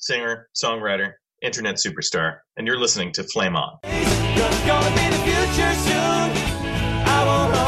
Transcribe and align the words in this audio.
singer, 0.00 0.48
songwriter, 0.54 1.12
internet 1.42 1.76
superstar, 1.76 2.38
and 2.56 2.66
you're 2.66 2.78
listening 2.78 3.12
to 3.12 3.22
Flame 3.24 3.56
On. 3.56 3.78
It's 3.84 4.66
gonna 4.66 4.90
be 4.96 5.06
the 5.08 5.22
future 5.24 5.74
soon. 5.74 6.30
I 7.06 7.24
won't 7.24 7.60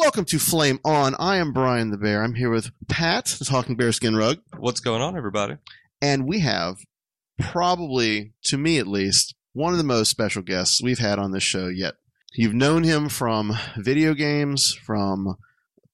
Welcome 0.00 0.26
to 0.26 0.38
Flame 0.38 0.78
On. 0.84 1.16
I 1.18 1.38
am 1.38 1.52
Brian 1.52 1.90
the 1.90 1.98
Bear. 1.98 2.22
I'm 2.22 2.34
here 2.34 2.50
with 2.50 2.70
Pat, 2.86 3.24
the 3.36 3.44
Talking 3.44 3.74
Bearskin 3.74 4.16
Rug. 4.16 4.38
What's 4.56 4.78
going 4.78 5.02
on, 5.02 5.16
everybody? 5.16 5.56
And 6.00 6.28
we 6.28 6.38
have 6.38 6.76
probably, 7.40 8.32
to 8.44 8.56
me 8.56 8.78
at 8.78 8.86
least, 8.86 9.34
one 9.54 9.72
of 9.72 9.78
the 9.78 9.82
most 9.82 10.08
special 10.08 10.42
guests 10.42 10.80
we've 10.80 11.00
had 11.00 11.18
on 11.18 11.32
this 11.32 11.42
show 11.42 11.66
yet. 11.66 11.94
You've 12.32 12.54
known 12.54 12.84
him 12.84 13.08
from 13.08 13.52
video 13.76 14.14
games, 14.14 14.72
from 14.72 15.36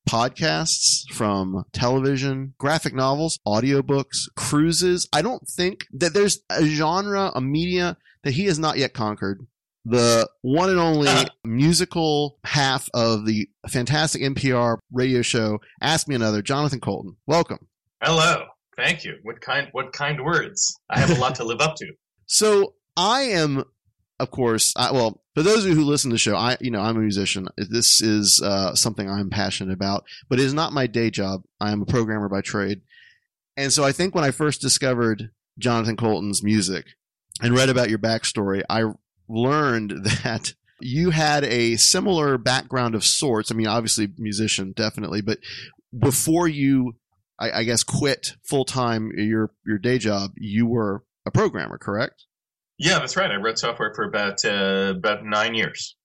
podcasts, 0.07 1.11
from 1.11 1.65
television, 1.73 2.53
graphic 2.59 2.93
novels, 2.93 3.39
audiobooks, 3.47 4.29
cruises. 4.37 5.09
I 5.15 5.23
don't 5.23 5.49
think 5.49 5.87
that 5.95 6.13
there's 6.13 6.41
a 6.51 6.67
genre, 6.67 7.33
a 7.35 7.41
media 7.41 7.97
that 8.23 8.33
he 8.33 8.45
has 8.45 8.59
not 8.59 8.77
yet 8.77 8.93
conquered 8.93 9.47
the 9.85 10.29
one 10.43 10.71
and 10.71 10.79
only 10.79 11.11
musical 11.45 12.39
half 12.45 12.89
of 12.95 13.27
the 13.27 13.49
fantastic 13.69 14.23
NPR 14.23 14.79
radio 14.93 15.23
show 15.23 15.61
Ask 15.81 16.09
Me 16.09 16.15
Another, 16.15 16.43
Jonathan 16.43 16.81
Coulton. 16.81 17.17
Welcome. 17.27 17.69
Hello. 18.03 18.47
Thank 18.77 19.05
you. 19.05 19.19
What 19.23 19.41
kind 19.41 19.69
what 19.73 19.93
kind 19.93 20.25
words? 20.25 20.79
I 20.91 20.99
have 20.99 21.11
a 21.11 21.21
lot 21.21 21.37
to 21.37 21.45
live 21.45 21.61
up 21.61 21.77
to. 21.77 21.87
So 22.27 22.73
I 22.97 23.21
am 23.21 23.65
of 24.21 24.31
course, 24.31 24.73
I, 24.77 24.93
well, 24.93 25.23
for 25.35 25.43
those 25.43 25.65
of 25.65 25.71
you 25.71 25.77
who 25.77 25.85
listen 25.85 26.11
to 26.11 26.15
the 26.15 26.19
show, 26.19 26.37
I, 26.37 26.57
you 26.61 26.71
know, 26.71 26.81
I'm 26.81 26.97
a 26.97 27.01
musician. 27.01 27.49
This 27.57 28.01
is 28.01 28.41
uh, 28.43 28.75
something 28.75 29.11
I'm 29.11 29.29
passionate 29.29 29.73
about, 29.73 30.05
but 30.29 30.39
it 30.39 30.45
is 30.45 30.55
not 30.55 30.73
my 30.73 30.87
day 30.87 31.11
job. 31.11 31.43
I 31.61 31.73
am 31.73 31.83
a 31.83 31.87
programmer 31.87 32.29
by 32.29 32.41
trade. 32.41 32.83
And 33.57 33.73
so 33.73 33.85
I 33.85 33.93
think 33.93 34.15
when 34.15 34.25
I 34.25 34.31
first 34.31 34.61
discovered 34.61 35.31
Jonathan 35.59 35.97
Coulton's 35.97 36.43
music 36.43 36.87
and 37.43 37.55
read 37.55 37.69
about 37.69 37.91
your 37.91 37.99
backstory, 37.99 38.63
I 38.71 38.85
learned 39.29 39.91
that 40.05 40.55
you 40.81 41.11
had 41.11 41.45
a 41.45 41.77
similar 41.77 42.37
background 42.39 42.95
of 42.95 43.05
sorts. 43.05 43.51
I 43.51 43.55
mean, 43.55 43.67
obviously 43.67 44.09
musician, 44.19 44.73
definitely, 44.77 45.23
but 45.23 45.39
before 45.97 46.49
you, 46.49 46.97
I, 47.39 47.61
I 47.61 47.65
guess, 47.65 47.83
quit 47.83 48.37
full 48.43 48.65
time 48.65 49.11
your 49.17 49.53
your 49.67 49.79
day 49.79 49.99
job, 49.99 50.33
you 50.37 50.67
were 50.67 51.05
a 51.27 51.31
programmer, 51.31 51.79
correct? 51.79 52.25
Yeah, 52.79 52.99
that's 52.99 53.17
right. 53.17 53.31
I 53.31 53.37
wrote 53.37 53.59
software 53.59 53.93
for 53.95 54.05
about 54.05 54.45
uh, 54.45 54.95
about 54.97 55.25
nine 55.25 55.55
years. 55.55 55.97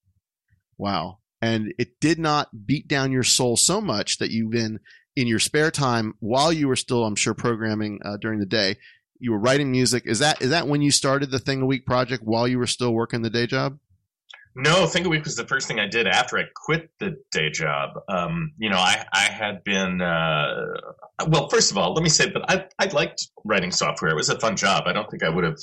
Wow, 0.78 1.18
and 1.42 1.74
it 1.78 2.00
did 2.00 2.18
not 2.18 2.66
beat 2.66 2.88
down 2.88 3.12
your 3.12 3.22
soul 3.22 3.56
so 3.56 3.80
much 3.80 4.18
that 4.18 4.30
you 4.30 4.50
then, 4.50 4.80
in 5.16 5.26
your 5.26 5.40
spare 5.40 5.70
time, 5.70 6.14
while 6.20 6.52
you 6.52 6.68
were 6.68 6.76
still, 6.76 7.04
I'm 7.04 7.16
sure, 7.16 7.34
programming 7.34 8.00
uh, 8.04 8.16
during 8.20 8.38
the 8.38 8.46
day, 8.46 8.76
you 9.20 9.32
were 9.32 9.38
writing 9.38 9.70
music. 9.70 10.04
Is 10.06 10.18
that 10.18 10.42
is 10.42 10.50
that 10.50 10.66
when 10.66 10.82
you 10.82 10.90
started 10.90 11.30
the 11.30 11.38
Thing 11.38 11.62
a 11.62 11.66
Week 11.66 11.86
project 11.86 12.24
while 12.24 12.48
you 12.48 12.58
were 12.58 12.66
still 12.66 12.92
working 12.92 13.22
the 13.22 13.30
day 13.30 13.46
job? 13.46 13.78
No, 14.56 14.86
Thing 14.86 15.06
a 15.06 15.08
Week 15.08 15.24
was 15.24 15.36
the 15.36 15.46
first 15.46 15.68
thing 15.68 15.78
I 15.78 15.86
did 15.86 16.08
after 16.08 16.36
I 16.36 16.42
quit 16.56 16.90
the 16.98 17.16
day 17.30 17.50
job. 17.50 17.90
Um, 18.08 18.52
you 18.58 18.68
know, 18.68 18.78
I, 18.78 19.06
I 19.12 19.20
had 19.20 19.62
been, 19.62 20.02
uh, 20.02 20.64
well, 21.28 21.48
first 21.48 21.70
of 21.70 21.78
all, 21.78 21.94
let 21.94 22.02
me 22.02 22.08
say 22.08 22.28
that 22.30 22.42
I, 22.48 22.66
I 22.84 22.88
liked 22.88 23.28
writing 23.44 23.70
software. 23.70 24.10
It 24.10 24.16
was 24.16 24.28
a 24.28 24.40
fun 24.40 24.56
job. 24.56 24.84
I 24.86 24.92
don't 24.92 25.08
think 25.08 25.22
I 25.22 25.28
would 25.28 25.44
have, 25.44 25.58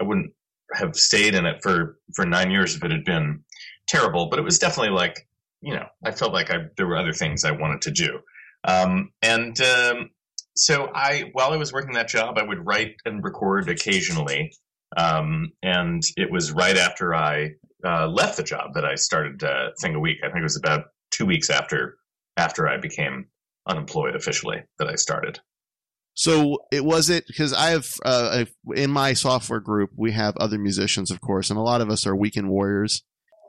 I 0.00 0.04
wouldn't 0.04 0.32
have 0.74 0.94
stayed 0.94 1.34
in 1.34 1.46
it 1.46 1.56
for, 1.64 1.98
for 2.14 2.24
nine 2.26 2.52
years 2.52 2.76
if 2.76 2.84
it 2.84 2.92
had 2.92 3.04
been 3.04 3.42
terrible, 3.88 4.28
but 4.28 4.38
it 4.38 4.42
was 4.42 4.60
definitely 4.60 4.94
like, 4.94 5.26
you 5.60 5.74
know, 5.74 5.86
I 6.04 6.12
felt 6.12 6.32
like 6.32 6.50
I, 6.52 6.58
there 6.76 6.86
were 6.86 6.96
other 6.96 7.12
things 7.12 7.44
I 7.44 7.50
wanted 7.50 7.82
to 7.82 7.90
do. 7.90 8.20
Um, 8.62 9.10
and, 9.20 9.60
um, 9.60 10.10
so 10.58 10.90
I, 10.94 11.30
while 11.32 11.52
I 11.52 11.56
was 11.56 11.72
working 11.72 11.94
that 11.94 12.08
job, 12.08 12.38
I 12.38 12.42
would 12.42 12.64
write 12.66 12.96
and 13.04 13.22
record 13.22 13.68
occasionally. 13.68 14.52
Um, 14.96 15.52
and 15.62 16.02
it 16.16 16.30
was 16.30 16.52
right 16.52 16.76
after 16.76 17.14
I 17.14 17.50
uh, 17.84 18.08
left 18.08 18.36
the 18.36 18.42
job 18.42 18.74
that 18.74 18.84
I 18.84 18.94
started 18.94 19.42
uh, 19.42 19.70
Thing 19.80 19.94
a 19.94 20.00
Week. 20.00 20.18
I 20.22 20.28
think 20.28 20.40
it 20.40 20.42
was 20.42 20.56
about 20.56 20.86
two 21.10 21.26
weeks 21.26 21.50
after 21.50 21.96
after 22.36 22.68
I 22.68 22.78
became 22.78 23.26
unemployed 23.68 24.14
officially 24.14 24.62
that 24.78 24.88
I 24.88 24.94
started. 24.94 25.40
So 26.14 26.58
it 26.72 26.84
was 26.84 27.10
it 27.10 27.26
because 27.26 27.52
I 27.52 27.70
have 27.70 27.86
uh, 28.04 28.44
in 28.74 28.90
my 28.90 29.12
software 29.12 29.60
group 29.60 29.90
we 29.96 30.12
have 30.12 30.36
other 30.36 30.58
musicians, 30.58 31.10
of 31.10 31.20
course, 31.20 31.50
and 31.50 31.58
a 31.58 31.62
lot 31.62 31.80
of 31.80 31.90
us 31.90 32.06
are 32.06 32.16
weekend 32.16 32.48
warriors. 32.48 33.04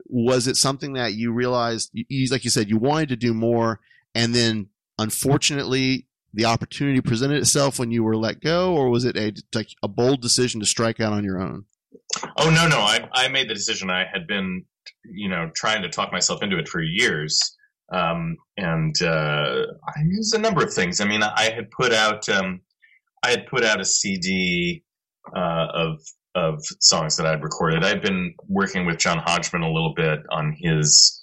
Was 0.05 0.47
it 0.47 0.55
something 0.55 0.93
that 0.93 1.13
you 1.13 1.31
realized, 1.31 1.89
you, 1.93 2.27
like 2.31 2.43
you 2.43 2.49
said, 2.49 2.69
you 2.69 2.77
wanted 2.77 3.09
to 3.09 3.15
do 3.15 3.33
more, 3.33 3.79
and 4.13 4.35
then 4.35 4.67
unfortunately 4.99 6.08
the 6.33 6.45
opportunity 6.45 7.01
presented 7.01 7.37
itself 7.37 7.79
when 7.79 7.91
you 7.91 8.03
were 8.03 8.15
let 8.15 8.41
go, 8.41 8.75
or 8.75 8.89
was 8.89 9.05
it 9.05 9.17
a 9.17 9.33
a 9.83 9.87
bold 9.87 10.21
decision 10.21 10.59
to 10.59 10.65
strike 10.65 10.99
out 10.99 11.13
on 11.13 11.23
your 11.23 11.39
own? 11.39 11.65
Oh 12.37 12.49
no, 12.49 12.67
no, 12.67 12.77
I 12.77 13.07
I 13.13 13.27
made 13.27 13.49
the 13.49 13.53
decision. 13.53 13.89
I 13.89 14.05
had 14.11 14.27
been, 14.27 14.65
you 15.05 15.29
know, 15.29 15.51
trying 15.55 15.81
to 15.81 15.89
talk 15.89 16.11
myself 16.11 16.43
into 16.43 16.57
it 16.57 16.67
for 16.67 16.81
years, 16.81 17.39
um, 17.91 18.37
and 18.57 18.95
uh, 19.01 19.65
I 19.87 20.01
used 20.05 20.35
a 20.35 20.39
number 20.39 20.63
of 20.63 20.73
things. 20.73 21.01
I 21.01 21.05
mean, 21.05 21.23
I 21.23 21.51
had 21.55 21.71
put 21.71 21.93
out 21.93 22.27
um, 22.29 22.61
I 23.23 23.31
had 23.31 23.47
put 23.47 23.63
out 23.63 23.81
a 23.81 23.85
CD 23.85 24.83
uh, 25.35 25.67
of 25.73 25.99
of 26.35 26.63
songs 26.79 27.17
that 27.17 27.25
I'd 27.25 27.43
recorded. 27.43 27.83
I'd 27.83 28.01
been 28.01 28.33
working 28.47 28.85
with 28.85 28.97
John 28.97 29.17
Hodgman 29.17 29.63
a 29.63 29.71
little 29.71 29.93
bit 29.95 30.19
on 30.31 30.55
his 30.57 31.15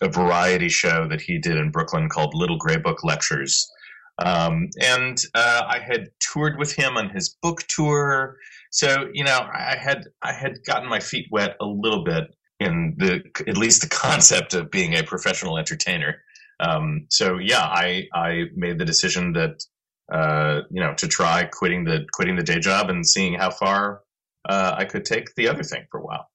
a 0.00 0.08
variety 0.08 0.68
show 0.68 1.06
that 1.08 1.20
he 1.20 1.38
did 1.38 1.56
in 1.56 1.70
Brooklyn 1.70 2.08
called 2.08 2.34
Little 2.34 2.56
Gray 2.56 2.76
Book 2.76 3.04
Lectures. 3.04 3.70
Um, 4.18 4.68
and 4.80 5.18
uh, 5.34 5.62
I 5.66 5.78
had 5.78 6.10
toured 6.20 6.58
with 6.58 6.74
him 6.74 6.96
on 6.96 7.10
his 7.10 7.30
book 7.42 7.62
tour. 7.68 8.36
So, 8.70 9.08
you 9.12 9.24
know, 9.24 9.38
I 9.52 9.76
had 9.76 10.04
I 10.22 10.32
had 10.32 10.64
gotten 10.66 10.88
my 10.88 11.00
feet 11.00 11.26
wet 11.30 11.56
a 11.60 11.66
little 11.66 12.04
bit 12.04 12.24
in 12.60 12.94
the 12.98 13.22
at 13.46 13.56
least 13.56 13.82
the 13.82 13.88
concept 13.96 14.54
of 14.54 14.70
being 14.70 14.94
a 14.94 15.02
professional 15.02 15.58
entertainer. 15.58 16.22
Um, 16.60 17.06
so 17.10 17.38
yeah, 17.38 17.62
I 17.62 18.04
I 18.14 18.44
made 18.54 18.78
the 18.78 18.84
decision 18.84 19.32
that 19.32 19.64
uh, 20.12 20.62
you 20.70 20.80
know 20.80 20.94
to 20.94 21.08
try 21.08 21.44
quitting 21.44 21.84
the 21.84 22.06
quitting 22.12 22.36
the 22.36 22.42
day 22.42 22.60
job 22.60 22.90
and 22.90 23.06
seeing 23.06 23.34
how 23.34 23.50
far 23.50 24.02
uh, 24.48 24.74
I 24.76 24.84
could 24.84 25.04
take 25.04 25.34
the 25.34 25.48
other 25.48 25.62
thing 25.62 25.86
for 25.90 26.00
a 26.00 26.04
while. 26.04 26.28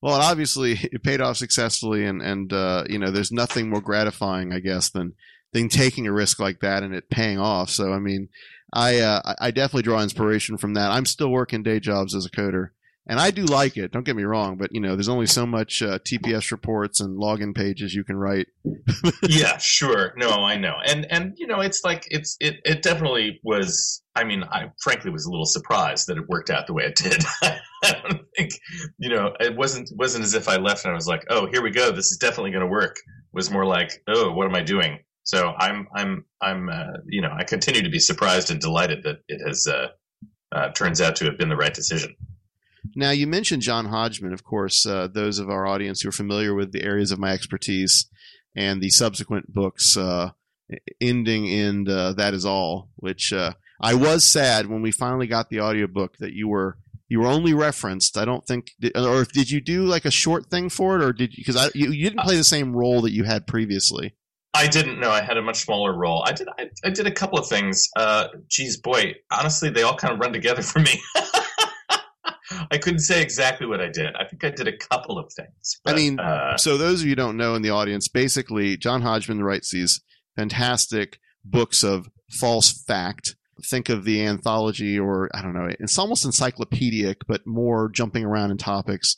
Well, 0.00 0.20
obviously 0.20 0.72
it 0.92 1.02
paid 1.02 1.20
off 1.20 1.36
successfully, 1.36 2.04
and 2.04 2.22
and 2.22 2.52
uh, 2.52 2.84
you 2.88 2.98
know, 2.98 3.10
there's 3.10 3.32
nothing 3.32 3.68
more 3.68 3.80
gratifying, 3.80 4.52
I 4.52 4.60
guess, 4.60 4.90
than 4.90 5.14
than 5.54 5.68
taking 5.68 6.06
a 6.06 6.12
risk 6.12 6.38
like 6.38 6.60
that 6.60 6.82
and 6.82 6.94
it 6.94 7.08
paying 7.08 7.38
off. 7.38 7.70
So, 7.70 7.92
I 7.92 7.98
mean, 7.98 8.28
I 8.74 8.98
uh, 8.98 9.34
I 9.40 9.52
definitely 9.52 9.82
draw 9.82 10.02
inspiration 10.02 10.58
from 10.58 10.74
that. 10.74 10.90
I'm 10.90 11.06
still 11.06 11.30
working 11.30 11.62
day 11.62 11.78
jobs 11.78 12.14
as 12.14 12.26
a 12.26 12.30
coder, 12.30 12.70
and 13.06 13.20
I 13.20 13.30
do 13.30 13.44
like 13.44 13.76
it. 13.76 13.92
Don't 13.92 14.04
get 14.04 14.16
me 14.16 14.24
wrong, 14.24 14.56
but 14.56 14.74
you 14.74 14.80
know, 14.80 14.96
there's 14.96 15.08
only 15.08 15.26
so 15.26 15.46
much 15.46 15.80
uh, 15.80 16.00
TPS 16.00 16.50
reports 16.50 16.98
and 16.98 17.16
login 17.16 17.54
pages 17.54 17.94
you 17.94 18.02
can 18.02 18.16
write. 18.16 18.48
yeah, 19.28 19.58
sure. 19.58 20.12
No, 20.16 20.28
I 20.28 20.56
know, 20.56 20.74
and 20.84 21.06
and 21.08 21.34
you 21.36 21.46
know, 21.46 21.60
it's 21.60 21.84
like 21.84 22.04
it's 22.10 22.36
it 22.40 22.56
it 22.64 22.82
definitely 22.82 23.40
was. 23.44 24.02
I 24.16 24.24
mean, 24.24 24.42
I 24.42 24.70
frankly 24.82 25.12
was 25.12 25.24
a 25.24 25.30
little 25.30 25.46
surprised 25.46 26.08
that 26.08 26.18
it 26.18 26.28
worked 26.28 26.50
out 26.50 26.66
the 26.66 26.74
way 26.74 26.84
it 26.84 26.96
did. 26.96 27.22
I 27.42 27.92
don't 28.02 28.22
think, 28.36 28.52
you 28.98 29.10
know, 29.10 29.34
it 29.40 29.56
wasn't 29.56 29.90
wasn't 29.96 30.24
as 30.24 30.34
if 30.34 30.48
I 30.48 30.56
left 30.56 30.84
and 30.84 30.92
I 30.92 30.94
was 30.94 31.06
like, 31.06 31.24
oh, 31.30 31.46
here 31.50 31.62
we 31.62 31.70
go, 31.70 31.90
this 31.90 32.10
is 32.10 32.18
definitely 32.18 32.50
going 32.50 32.64
to 32.64 32.70
work. 32.70 32.96
Was 33.32 33.50
more 33.50 33.66
like, 33.66 33.90
oh, 34.08 34.32
what 34.32 34.46
am 34.46 34.54
I 34.54 34.62
doing? 34.62 35.00
So 35.24 35.54
I'm 35.58 35.88
I'm 35.94 36.24
I'm 36.40 36.68
uh, 36.68 36.98
you 37.06 37.20
know 37.20 37.32
I 37.36 37.44
continue 37.44 37.82
to 37.82 37.90
be 37.90 37.98
surprised 37.98 38.50
and 38.50 38.60
delighted 38.60 39.02
that 39.04 39.20
it 39.28 39.46
has 39.46 39.66
uh, 39.66 39.88
uh, 40.52 40.70
turns 40.70 41.00
out 41.00 41.16
to 41.16 41.24
have 41.24 41.38
been 41.38 41.48
the 41.48 41.56
right 41.56 41.74
decision. 41.74 42.14
Now 42.94 43.10
you 43.10 43.26
mentioned 43.26 43.62
John 43.62 43.86
Hodgman, 43.86 44.34
of 44.34 44.44
course. 44.44 44.86
Uh, 44.86 45.08
those 45.08 45.38
of 45.38 45.48
our 45.48 45.66
audience 45.66 46.02
who 46.02 46.10
are 46.10 46.12
familiar 46.12 46.54
with 46.54 46.72
the 46.72 46.84
areas 46.84 47.10
of 47.10 47.18
my 47.18 47.32
expertise 47.32 48.06
and 48.54 48.80
the 48.80 48.90
subsequent 48.90 49.52
books, 49.52 49.96
uh, 49.96 50.30
ending 51.00 51.46
in 51.46 51.88
uh, 51.88 52.12
that 52.12 52.34
is 52.34 52.44
all, 52.44 52.90
which 52.96 53.32
I 53.80 53.94
was 53.94 54.24
sad 54.24 54.66
when 54.66 54.82
we 54.82 54.92
finally 54.92 55.26
got 55.26 55.48
the 55.48 55.60
audiobook 55.60 56.18
that 56.18 56.34
you 56.34 56.48
were 56.48 56.76
you 57.08 57.20
were 57.20 57.26
only 57.26 57.54
referenced. 57.54 58.18
I 58.18 58.24
don't 58.24 58.46
think, 58.46 58.72
or 58.94 59.24
did 59.24 59.50
you 59.50 59.60
do 59.60 59.84
like 59.84 60.04
a 60.04 60.10
short 60.10 60.46
thing 60.46 60.68
for 60.68 60.96
it, 60.96 61.02
or 61.04 61.12
did? 61.12 61.32
Because 61.36 61.70
you, 61.74 61.90
you 61.92 62.10
didn't 62.10 62.24
play 62.24 62.36
the 62.36 62.44
same 62.44 62.74
role 62.74 63.02
that 63.02 63.12
you 63.12 63.24
had 63.24 63.46
previously. 63.46 64.14
I 64.54 64.68
didn't 64.68 65.00
know. 65.00 65.10
I 65.10 65.20
had 65.20 65.36
a 65.36 65.42
much 65.42 65.64
smaller 65.64 65.92
role. 65.92 66.22
I 66.26 66.32
did. 66.32 66.48
I, 66.58 66.70
I 66.84 66.90
did 66.90 67.06
a 67.06 67.10
couple 67.10 67.38
of 67.38 67.48
things. 67.48 67.88
Uh, 67.96 68.28
geez, 68.48 68.76
boy, 68.76 69.16
honestly, 69.30 69.68
they 69.68 69.82
all 69.82 69.96
kind 69.96 70.14
of 70.14 70.20
run 70.20 70.32
together 70.32 70.62
for 70.62 70.78
me. 70.78 71.00
I 72.70 72.78
couldn't 72.78 73.00
say 73.00 73.20
exactly 73.20 73.66
what 73.66 73.80
I 73.80 73.88
did. 73.88 74.14
I 74.14 74.24
think 74.24 74.44
I 74.44 74.50
did 74.50 74.68
a 74.68 74.76
couple 74.76 75.18
of 75.18 75.32
things. 75.32 75.80
But, 75.84 75.94
I 75.94 75.96
mean, 75.96 76.20
uh, 76.20 76.56
so 76.56 76.76
those 76.76 77.02
of 77.02 77.08
you 77.08 77.16
don't 77.16 77.36
know 77.36 77.56
in 77.56 77.62
the 77.62 77.70
audience, 77.70 78.06
basically, 78.06 78.76
John 78.76 79.02
Hodgman 79.02 79.42
writes 79.42 79.70
these 79.70 80.00
fantastic 80.36 81.18
books 81.44 81.82
of 81.82 82.08
false 82.30 82.70
fact. 82.84 83.34
Think 83.64 83.88
of 83.88 84.04
the 84.04 84.24
anthology, 84.24 84.98
or 84.98 85.30
I 85.34 85.42
don't 85.42 85.54
know, 85.54 85.68
it's 85.68 85.98
almost 85.98 86.24
encyclopedic, 86.24 87.22
but 87.26 87.46
more 87.46 87.88
jumping 87.88 88.24
around 88.24 88.50
in 88.50 88.58
topics. 88.58 89.16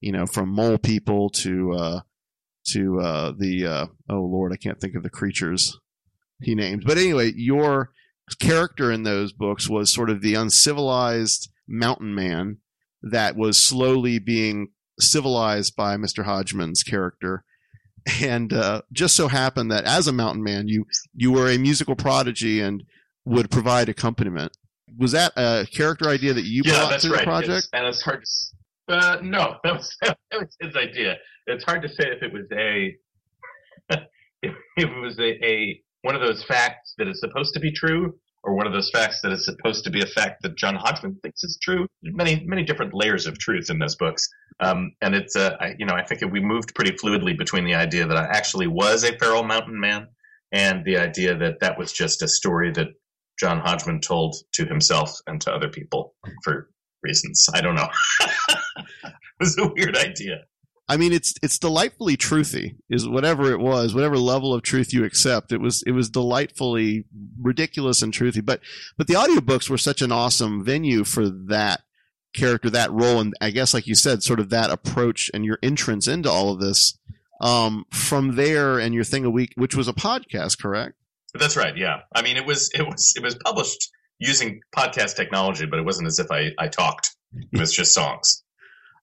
You 0.00 0.12
know, 0.12 0.26
from 0.26 0.50
mole 0.50 0.78
people 0.78 1.30
to 1.30 1.72
uh, 1.72 2.00
to 2.72 3.00
uh, 3.00 3.32
the 3.36 3.66
uh, 3.66 3.86
oh 4.08 4.22
lord, 4.22 4.52
I 4.52 4.56
can't 4.56 4.80
think 4.80 4.94
of 4.94 5.02
the 5.02 5.10
creatures 5.10 5.78
he 6.40 6.54
named. 6.54 6.84
But 6.86 6.98
anyway, 6.98 7.32
your 7.34 7.90
character 8.38 8.90
in 8.90 9.04
those 9.04 9.32
books 9.32 9.68
was 9.68 9.92
sort 9.92 10.10
of 10.10 10.20
the 10.20 10.34
uncivilized 10.34 11.50
mountain 11.68 12.14
man 12.14 12.58
that 13.02 13.36
was 13.36 13.56
slowly 13.56 14.18
being 14.18 14.68
civilized 14.98 15.76
by 15.76 15.96
Mr. 15.96 16.24
Hodgman's 16.24 16.82
character. 16.82 17.44
And 18.22 18.52
uh, 18.52 18.82
just 18.92 19.16
so 19.16 19.28
happened 19.28 19.70
that 19.72 19.84
as 19.84 20.06
a 20.06 20.12
mountain 20.12 20.42
man, 20.42 20.68
you 20.68 20.86
you 21.14 21.32
were 21.32 21.50
a 21.50 21.58
musical 21.58 21.96
prodigy 21.96 22.60
and 22.60 22.84
would 23.24 23.50
provide 23.50 23.88
accompaniment. 23.88 24.56
Was 24.96 25.12
that 25.12 25.32
a 25.36 25.66
character 25.72 26.08
idea 26.08 26.32
that 26.32 26.44
you 26.44 26.62
yeah, 26.64 26.86
brought 26.86 27.00
to 27.00 27.10
right. 27.10 27.18
the 27.18 27.24
project? 27.24 27.58
It's, 27.58 27.68
and 27.72 27.86
it's 27.86 28.02
hard 28.02 28.22
to 28.22 28.30
uh, 28.88 29.18
no, 29.22 29.56
that 29.64 29.74
was, 29.74 29.96
that 30.02 30.18
was 30.32 30.56
his 30.60 30.76
idea. 30.76 31.16
It's 31.46 31.64
hard 31.64 31.82
to 31.82 31.88
say 31.88 32.10
if 32.10 32.22
it 32.22 32.32
was 32.32 32.46
a 32.52 32.96
if 34.42 34.54
it 34.76 35.00
was 35.00 35.18
a, 35.18 35.44
a 35.44 35.80
one 36.02 36.14
of 36.14 36.20
those 36.20 36.44
facts 36.44 36.94
that 36.98 37.08
is 37.08 37.20
supposed 37.20 37.54
to 37.54 37.60
be 37.60 37.72
true, 37.72 38.14
or 38.42 38.54
one 38.54 38.66
of 38.66 38.72
those 38.72 38.90
facts 38.90 39.20
that 39.22 39.32
is 39.32 39.44
supposed 39.44 39.84
to 39.84 39.90
be 39.90 40.02
a 40.02 40.06
fact 40.06 40.42
that 40.42 40.56
John 40.56 40.76
Hodgman 40.76 41.16
thinks 41.22 41.42
is 41.42 41.58
true. 41.62 41.86
Many 42.02 42.44
many 42.46 42.64
different 42.64 42.94
layers 42.94 43.26
of 43.26 43.38
truth 43.38 43.70
in 43.70 43.78
those 43.78 43.96
books, 43.96 44.28
um, 44.60 44.92
and 45.00 45.14
it's 45.14 45.36
uh, 45.36 45.56
I, 45.60 45.74
you 45.78 45.86
know 45.86 45.94
I 45.94 46.04
think 46.04 46.20
we 46.32 46.40
moved 46.40 46.74
pretty 46.74 46.92
fluidly 46.92 47.36
between 47.36 47.64
the 47.64 47.74
idea 47.74 48.06
that 48.06 48.16
I 48.16 48.24
actually 48.24 48.66
was 48.66 49.04
a 49.04 49.16
feral 49.18 49.42
mountain 49.42 49.78
man 49.78 50.08
and 50.52 50.84
the 50.84 50.96
idea 50.96 51.36
that 51.36 51.60
that 51.60 51.78
was 51.78 51.92
just 51.92 52.22
a 52.22 52.28
story 52.28 52.70
that 52.72 52.88
John 53.38 53.58
Hodgman 53.60 54.00
told 54.00 54.36
to 54.54 54.64
himself 54.64 55.10
and 55.26 55.40
to 55.42 55.52
other 55.52 55.68
people 55.68 56.14
for 56.44 56.70
reasons. 57.02 57.46
I 57.54 57.60
don't 57.60 57.74
know. 57.74 57.88
it 58.20 59.14
was 59.40 59.56
a 59.58 59.68
weird 59.68 59.96
idea. 59.96 60.44
I 60.88 60.96
mean, 60.96 61.12
it's 61.12 61.34
it's 61.42 61.58
delightfully 61.58 62.16
truthy. 62.16 62.76
Is 62.88 63.08
whatever 63.08 63.50
it 63.50 63.58
was, 63.58 63.94
whatever 63.94 64.18
level 64.18 64.54
of 64.54 64.62
truth 64.62 64.92
you 64.92 65.04
accept, 65.04 65.52
it 65.52 65.60
was 65.60 65.82
it 65.86 65.92
was 65.92 66.08
delightfully 66.08 67.04
ridiculous 67.40 68.02
and 68.02 68.12
truthy. 68.12 68.44
But 68.44 68.60
but 68.96 69.08
the 69.08 69.14
audiobooks 69.14 69.68
were 69.68 69.78
such 69.78 70.00
an 70.00 70.12
awesome 70.12 70.64
venue 70.64 71.02
for 71.02 71.28
that 71.28 71.80
character, 72.34 72.70
that 72.70 72.92
role, 72.92 73.18
and 73.18 73.34
I 73.40 73.50
guess, 73.50 73.74
like 73.74 73.86
you 73.88 73.96
said, 73.96 74.22
sort 74.22 74.38
of 74.38 74.50
that 74.50 74.70
approach 74.70 75.28
and 75.34 75.44
your 75.44 75.58
entrance 75.62 76.06
into 76.06 76.30
all 76.30 76.52
of 76.52 76.60
this. 76.60 76.98
Um, 77.38 77.84
from 77.92 78.36
there, 78.36 78.78
and 78.78 78.94
your 78.94 79.04
thing 79.04 79.26
a 79.26 79.30
week, 79.30 79.52
which 79.56 79.76
was 79.76 79.88
a 79.88 79.92
podcast, 79.92 80.58
correct? 80.58 80.94
That's 81.34 81.54
right. 81.54 81.76
Yeah. 81.76 82.00
I 82.14 82.22
mean, 82.22 82.38
it 82.38 82.46
was 82.46 82.70
it 82.74 82.82
was 82.82 83.12
it 83.16 83.22
was 83.22 83.34
published 83.44 83.90
using 84.18 84.60
podcast 84.76 85.16
technology, 85.16 85.66
but 85.66 85.78
it 85.78 85.84
wasn't 85.84 86.06
as 86.06 86.18
if 86.18 86.30
I 86.30 86.50
I 86.58 86.68
talked. 86.68 87.14
It 87.52 87.58
was 87.60 87.72
just 87.72 87.92
songs 87.92 88.42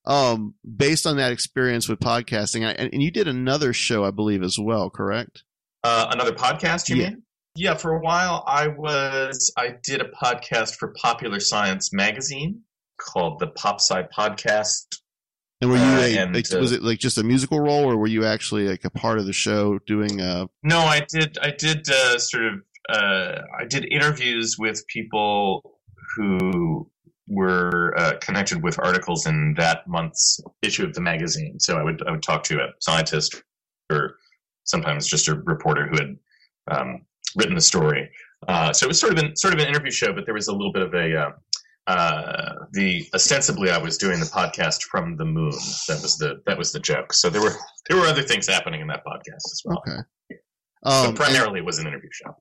um, 0.06 0.54
based 0.76 1.06
on 1.06 1.16
that 1.18 1.32
experience 1.32 1.88
with 1.88 1.98
podcasting, 2.00 2.62
and, 2.62 2.92
and 2.92 3.02
you 3.02 3.10
did 3.10 3.26
another 3.28 3.72
show, 3.72 4.04
I 4.04 4.10
believe, 4.10 4.42
as 4.42 4.58
well, 4.58 4.90
correct? 4.90 5.44
Uh, 5.82 6.08
another 6.10 6.32
podcast, 6.32 6.88
you 6.88 6.96
Yeah. 6.96 7.08
mean? 7.10 7.22
Yeah, 7.56 7.74
for 7.74 7.92
a 7.94 8.00
while 8.00 8.42
I 8.48 8.66
was 8.68 9.52
I 9.56 9.76
did 9.84 10.00
a 10.00 10.08
podcast 10.10 10.74
for 10.76 10.92
Popular 11.00 11.38
Science 11.38 11.92
magazine 11.92 12.62
called 12.98 13.38
the 13.38 13.46
Pop 13.48 13.80
Sci 13.80 14.02
Podcast. 14.16 14.86
And 15.60 15.70
were 15.70 15.76
you 15.76 15.82
Uh, 15.82 16.00
a, 16.00 16.18
and, 16.18 16.36
uh, 16.36 16.58
was 16.58 16.72
it 16.72 16.82
like 16.82 16.98
just 16.98 17.16
a 17.16 17.22
musical 17.22 17.60
role, 17.60 17.84
or 17.84 17.96
were 17.96 18.08
you 18.08 18.24
actually 18.24 18.68
like 18.68 18.84
a 18.84 18.90
part 18.90 19.18
of 19.20 19.26
the 19.26 19.32
show 19.32 19.78
doing? 19.86 20.20
Uh, 20.20 20.46
No, 20.64 20.80
I 20.80 21.06
did 21.08 21.38
I 21.40 21.50
did 21.52 21.88
uh, 21.88 22.18
sort 22.18 22.44
of 22.46 22.54
uh, 22.88 23.40
I 23.58 23.64
did 23.64 23.86
interviews 23.90 24.56
with 24.58 24.86
people 24.88 25.78
who 26.16 26.90
were 27.28 27.94
uh, 27.96 28.14
connected 28.20 28.62
with 28.62 28.78
articles 28.78 29.26
in 29.26 29.54
that 29.56 29.86
month's 29.88 30.40
issue 30.62 30.84
of 30.84 30.92
the 30.94 31.00
magazine. 31.00 31.58
So 31.58 31.78
I 31.78 31.82
would 31.82 32.02
I 32.06 32.10
would 32.10 32.22
talk 32.22 32.44
to 32.44 32.60
a 32.60 32.68
scientist 32.80 33.42
or 33.90 34.16
sometimes 34.64 35.06
just 35.06 35.28
a 35.28 35.34
reporter 35.34 35.88
who 35.88 35.96
had 35.96 36.16
um, 36.70 37.02
written 37.36 37.54
the 37.54 37.60
story. 37.60 38.10
Uh, 38.48 38.72
so 38.72 38.84
it 38.84 38.88
was 38.88 39.00
sort 39.00 39.12
of 39.12 39.18
an 39.18 39.36
sort 39.36 39.54
of 39.54 39.60
an 39.60 39.66
interview 39.66 39.90
show, 39.90 40.12
but 40.12 40.26
there 40.26 40.34
was 40.34 40.48
a 40.48 40.52
little 40.52 40.72
bit 40.72 40.82
of 40.82 40.92
a 40.94 41.16
uh, 41.16 41.30
uh, 41.86 42.54
the 42.72 43.06
ostensibly 43.14 43.70
I 43.70 43.78
was 43.78 43.96
doing 43.98 44.20
the 44.20 44.26
podcast 44.26 44.82
from 44.82 45.16
the 45.16 45.24
moon. 45.24 45.52
That 45.88 46.00
was 46.02 46.16
the 46.18 46.42
that 46.46 46.58
was 46.58 46.72
the 46.72 46.80
joke. 46.80 47.12
So 47.12 47.30
there 47.30 47.42
were 47.42 47.54
there 47.88 47.98
were 47.98 48.06
other 48.06 48.22
things 48.22 48.46
happening 48.46 48.80
in 48.80 48.86
that 48.88 49.04
podcast 49.04 49.44
as 49.52 49.62
well. 49.64 49.82
okay. 49.86 50.02
But 50.82 50.92
Um, 50.92 51.08
and, 51.08 51.16
primarily, 51.16 51.60
it 51.60 51.64
was 51.64 51.78
an 51.78 51.86
interview 51.86 52.10
show. 52.12 52.36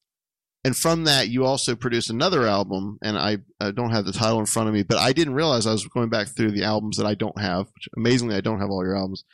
And 0.65 0.77
from 0.77 1.03
that, 1.03 1.27
you 1.27 1.45
also 1.45 1.75
produced 1.75 2.09
another 2.09 2.47
album, 2.47 2.97
and 3.01 3.17
I, 3.17 3.39
I 3.59 3.71
don't 3.71 3.91
have 3.91 4.05
the 4.05 4.13
title 4.13 4.39
in 4.39 4.45
front 4.45 4.69
of 4.69 4.73
me, 4.73 4.83
but 4.83 4.97
I 4.97 5.11
didn't 5.11 5.33
realize 5.33 5.67
I 5.67 5.73
was 5.73 5.85
going 5.87 6.09
back 6.09 6.29
through 6.29 6.51
the 6.51 6.63
albums 6.63 6.95
that 6.97 7.05
I 7.05 7.15
don't 7.15 7.39
have. 7.39 7.67
Amazingly, 7.97 8.35
I 8.35 8.41
don't 8.41 8.61
have 8.61 8.69
all 8.69 8.83
your 8.83 8.95
albums. 8.95 9.25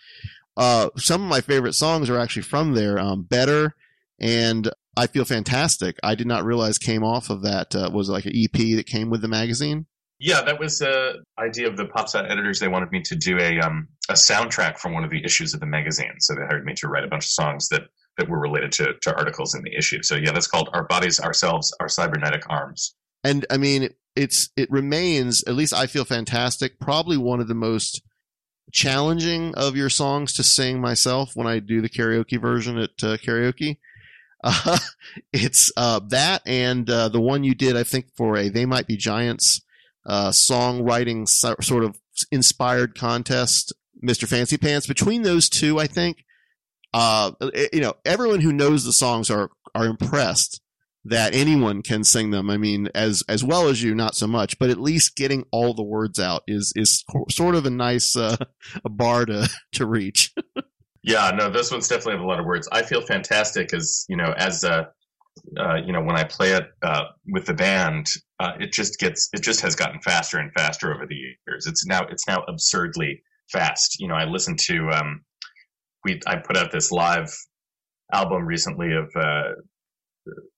Uh, 0.58 0.90
some 0.98 1.22
of 1.22 1.30
my 1.30 1.42
favorite 1.42 1.74
songs 1.74 2.10
are 2.10 2.18
actually 2.18 2.42
from 2.42 2.74
there. 2.74 2.98
Um, 2.98 3.24
Better 3.24 3.76
and 4.20 4.72
I 4.98 5.08
Feel 5.08 5.24
Fantastic. 5.24 5.98
I 6.04 6.16
did 6.16 6.28
not 6.28 6.44
realize 6.44 6.78
came 6.78 7.04
off 7.04 7.30
of 7.30 7.44
that. 7.44 7.76
Uh, 7.76 7.90
was 7.94 8.10
like 8.10 8.26
an 8.26 8.34
EP 8.36 8.76
that 8.76 8.88
came 8.88 9.10
with 9.10 9.22
the 9.22 9.28
magazine. 9.28 9.86
Yeah, 10.20 10.42
that 10.42 10.60
was 10.60 10.82
a 10.82 11.14
idea 11.40 11.70
of 11.70 11.78
the 11.78 11.86
PopSci 11.86 12.30
editors. 12.30 12.60
They 12.60 12.68
wanted 12.68 12.92
me 12.92 13.02
to 13.04 13.16
do 13.16 13.40
a 13.40 13.60
um, 13.60 13.88
a 14.10 14.14
soundtrack 14.14 14.78
from 14.78 14.94
one 14.94 15.06
of 15.06 15.12
the 15.12 15.24
issues 15.24 15.54
of 15.54 15.62
the 15.62 15.66
magazine, 15.66 16.20
so 16.20 16.36
they 16.36 16.42
hired 16.42 16.66
me 16.66 16.74
to 16.76 16.90
write 16.90 17.06
a 17.06 17.08
bunch 17.08 17.24
of 17.24 17.30
songs 17.30 17.70
that 17.70 17.84
that 18.20 18.30
were 18.30 18.40
related 18.40 18.72
to 18.74 18.94
to 19.02 19.16
articles 19.16 19.56
in 19.56 19.64
the 19.64 19.76
issue. 19.76 20.04
So 20.04 20.16
yeah, 20.16 20.32
that's 20.32 20.48
called 20.48 20.70
"Our 20.74 20.84
Bodies, 20.84 21.20
Ourselves, 21.20 21.74
Our 21.80 21.90
Cybernetic 21.90 22.44
Arms." 22.50 22.96
and 23.24 23.46
I 23.50 23.58
mean, 23.58 23.90
it's 24.16 24.50
it 24.56 24.70
remains 24.72 25.44
at 25.44 25.56
least 25.56 25.74
I 25.74 25.88
feel 25.88 26.06
fantastic. 26.06 26.80
Probably 26.80 27.18
one 27.18 27.40
of 27.40 27.48
the 27.48 27.56
most 27.56 28.02
challenging 28.72 29.56
of 29.56 29.76
your 29.76 29.90
songs 29.90 30.34
to 30.34 30.44
sing 30.44 30.80
myself 30.80 31.32
when 31.36 31.48
I 31.48 31.60
do 31.60 31.82
the 31.82 31.90
karaoke 31.90 32.40
version 32.40 32.78
at 32.78 32.92
uh, 33.02 33.18
karaoke. 33.18 33.78
Uh, 34.44 34.78
it's 35.34 35.72
uh, 35.76 36.00
that 36.10 36.42
and 36.46 36.90
uh, 36.90 37.10
the 37.10 37.22
one 37.22 37.44
you 37.44 37.56
did, 37.56 37.76
I 37.76 37.84
think, 37.84 38.08
for 38.16 38.38
a 38.38 38.50
They 38.50 38.66
Might 38.66 38.88
Be 38.88 38.98
Giants 38.98 39.62
uh, 40.06 40.30
songwriting 40.30 41.28
so- 41.28 41.56
sort 41.62 41.84
of 41.84 41.98
inspired 42.32 42.98
contest 42.98 43.74
Mr. 44.04 44.28
Fancy 44.28 44.58
Pants. 44.58 44.88
Between 44.88 45.24
those 45.24 45.50
two, 45.50 45.80
I 45.80 45.88
think, 45.88 46.24
uh, 46.94 47.32
you 47.74 47.82
know, 47.82 47.96
everyone 48.06 48.42
who 48.42 48.54
knows 48.54 48.84
the 48.84 48.94
songs 48.94 49.30
are 49.30 49.50
are 49.76 49.86
impressed 49.86 50.62
that 51.06 51.34
anyone 51.34 51.82
can 51.82 52.04
sing 52.04 52.32
them. 52.32 52.50
I 52.50 52.58
mean, 52.58 52.90
as 52.94 53.24
as 53.30 53.44
well 53.44 53.68
as 53.68 53.82
you, 53.82 53.96
not 53.96 54.16
so 54.16 54.28
much, 54.28 54.58
but 54.60 54.70
at 54.70 54.80
least 54.80 55.16
getting 55.16 55.46
all 55.52 55.74
the 55.74 55.84
words 55.84 56.20
out 56.20 56.44
is 56.48 56.74
is 56.76 57.04
sort 57.30 57.56
of 57.56 57.66
a 57.66 57.70
nice 57.70 58.16
uh, 58.16 58.38
a 58.86 58.90
bar 58.90 59.26
to 59.26 59.50
to 59.74 59.86
reach. 59.86 60.34
Yeah, 61.02 61.32
no, 61.34 61.50
those 61.50 61.72
ones 61.72 61.88
definitely 61.88 62.16
have 62.16 62.22
a 62.22 62.28
lot 62.28 62.42
of 62.42 62.46
words. 62.46 62.68
I 62.74 62.84
feel 62.84 63.00
fantastic 63.00 63.74
as 63.74 64.06
you 64.10 64.18
know, 64.18 64.34
as 64.38 64.66
uh, 64.66 64.84
uh, 65.58 65.76
you 65.76 65.92
know, 65.92 66.02
when 66.02 66.16
I 66.16 66.24
play 66.24 66.52
it 66.52 66.68
uh, 66.82 67.06
with 67.28 67.46
the 67.46 67.54
band, 67.54 68.08
uh, 68.40 68.54
it 68.60 68.72
just 68.72 69.00
gets, 69.00 69.30
it 69.34 69.42
just 69.42 69.62
has 69.62 69.76
gotten 69.76 70.00
faster 70.02 70.38
and 70.38 70.52
faster 70.54 70.94
over 70.94 71.06
the 71.08 71.16
years. 71.16 71.68
It's 71.68 71.86
now, 71.86 72.06
it's 72.10 72.28
now 72.28 72.44
absurdly 72.48 73.22
fast. 73.52 74.00
You 74.00 74.08
know, 74.08 74.16
I 74.16 74.26
listen 74.26 74.56
to, 74.68 74.90
um, 74.92 75.22
we, 76.04 76.20
I 76.28 76.38
put 76.38 76.58
out 76.58 76.72
this 76.72 76.92
live 76.92 77.34
album 78.12 78.46
recently 78.46 78.94
of, 78.94 79.10
uh, 79.16 79.50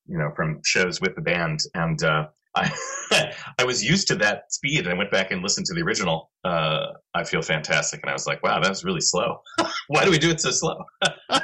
you 0.07 0.17
know, 0.17 0.31
from 0.35 0.61
shows 0.65 1.01
with 1.01 1.15
the 1.15 1.21
band, 1.21 1.59
and 1.73 2.01
uh, 2.03 2.27
I, 2.55 2.71
I 3.59 3.63
was 3.63 3.83
used 3.83 4.07
to 4.09 4.15
that 4.15 4.51
speed, 4.51 4.79
and 4.79 4.89
I 4.89 4.93
went 4.93 5.11
back 5.11 5.31
and 5.31 5.41
listened 5.41 5.65
to 5.67 5.73
the 5.73 5.81
original. 5.81 6.31
Uh, 6.43 6.87
I 7.13 7.23
feel 7.23 7.41
fantastic, 7.41 8.01
and 8.03 8.09
I 8.09 8.13
was 8.13 8.27
like, 8.27 8.43
wow, 8.43 8.59
that 8.59 8.69
was 8.69 8.83
really 8.83 9.01
slow. 9.01 9.41
Why 9.87 10.05
do 10.05 10.11
we 10.11 10.19
do 10.19 10.29
it 10.29 10.41
so 10.41 10.51
slow? 10.51 10.83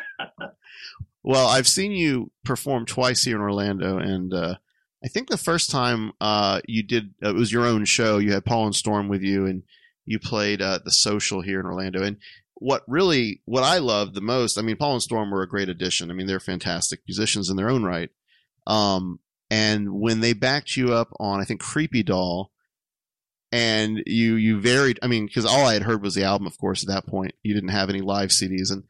Well, 1.28 1.48
I've 1.48 1.68
seen 1.68 1.92
you 1.92 2.32
perform 2.46 2.86
twice 2.86 3.24
here 3.24 3.36
in 3.36 3.42
Orlando, 3.42 3.98
and 3.98 4.34
uh, 4.34 4.56
I 5.04 5.10
think 5.10 5.28
the 5.28 5.36
first 5.36 5.70
time 5.70 6.14
uh, 6.22 6.62
you 6.66 6.84
did 6.84 7.16
uh, 7.22 7.32
it 7.32 7.36
was 7.36 7.52
your 7.52 7.66
own 7.66 7.84
show. 7.84 8.18
You 8.18 8.32
had 8.32 8.46
Paul 8.46 8.68
and 8.68 8.74
Storm 8.74 9.10
with 9.10 9.22
you, 9.22 9.46
and 9.46 9.64
you 10.06 10.20
played 10.20 10.62
uh, 10.62 10.80
the 10.86 10.92
Social 10.92 11.42
here 11.42 11.60
in 11.60 11.66
Orlando. 11.66 12.02
And 12.02 12.16
what 12.60 12.84
really, 12.88 13.42
what 13.46 13.64
I 13.64 13.78
loved 13.78 14.14
the 14.16 14.22
most, 14.22 14.58
I 14.58 14.62
mean, 14.62 14.78
Paul 14.78 14.94
and 14.94 15.02
Storm 15.04 15.32
were 15.32 15.42
a 15.44 15.48
great 15.50 15.70
addition. 15.70 16.10
I 16.10 16.14
mean, 16.14 16.28
they're 16.28 16.40
fantastic 16.40 17.02
musicians 17.08 17.50
in 17.50 17.56
their 17.58 17.70
own 17.70 17.84
right. 17.84 18.10
Um, 18.66 19.20
and 19.50 19.94
when 19.94 20.20
they 20.20 20.34
backed 20.34 20.76
you 20.76 20.94
up 20.94 21.10
on, 21.20 21.40
I 21.40 21.46
think 21.46 21.62
Creepy 21.62 22.04
Doll, 22.04 22.52
and 23.52 24.02
you 24.06 24.36
you 24.36 24.60
varied. 24.60 25.00
I 25.02 25.08
mean, 25.08 25.26
because 25.26 25.46
all 25.46 25.66
I 25.66 25.74
had 25.74 25.84
heard 25.84 26.02
was 26.02 26.16
the 26.16 26.24
album, 26.26 26.48
of 26.48 26.58
course. 26.58 26.84
At 26.84 26.90
that 26.90 27.08
point, 27.08 27.34
you 27.44 27.54
didn't 27.54 27.70
have 27.70 27.90
any 27.90 28.02
live 28.02 28.30
CDs, 28.30 28.72
and 28.72 28.84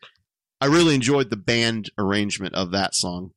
I 0.60 0.66
really 0.66 0.96
enjoyed 0.96 1.30
the 1.30 1.36
band 1.38 1.92
arrangement 1.98 2.56
of 2.56 2.72
that 2.72 2.96
song, 2.96 3.32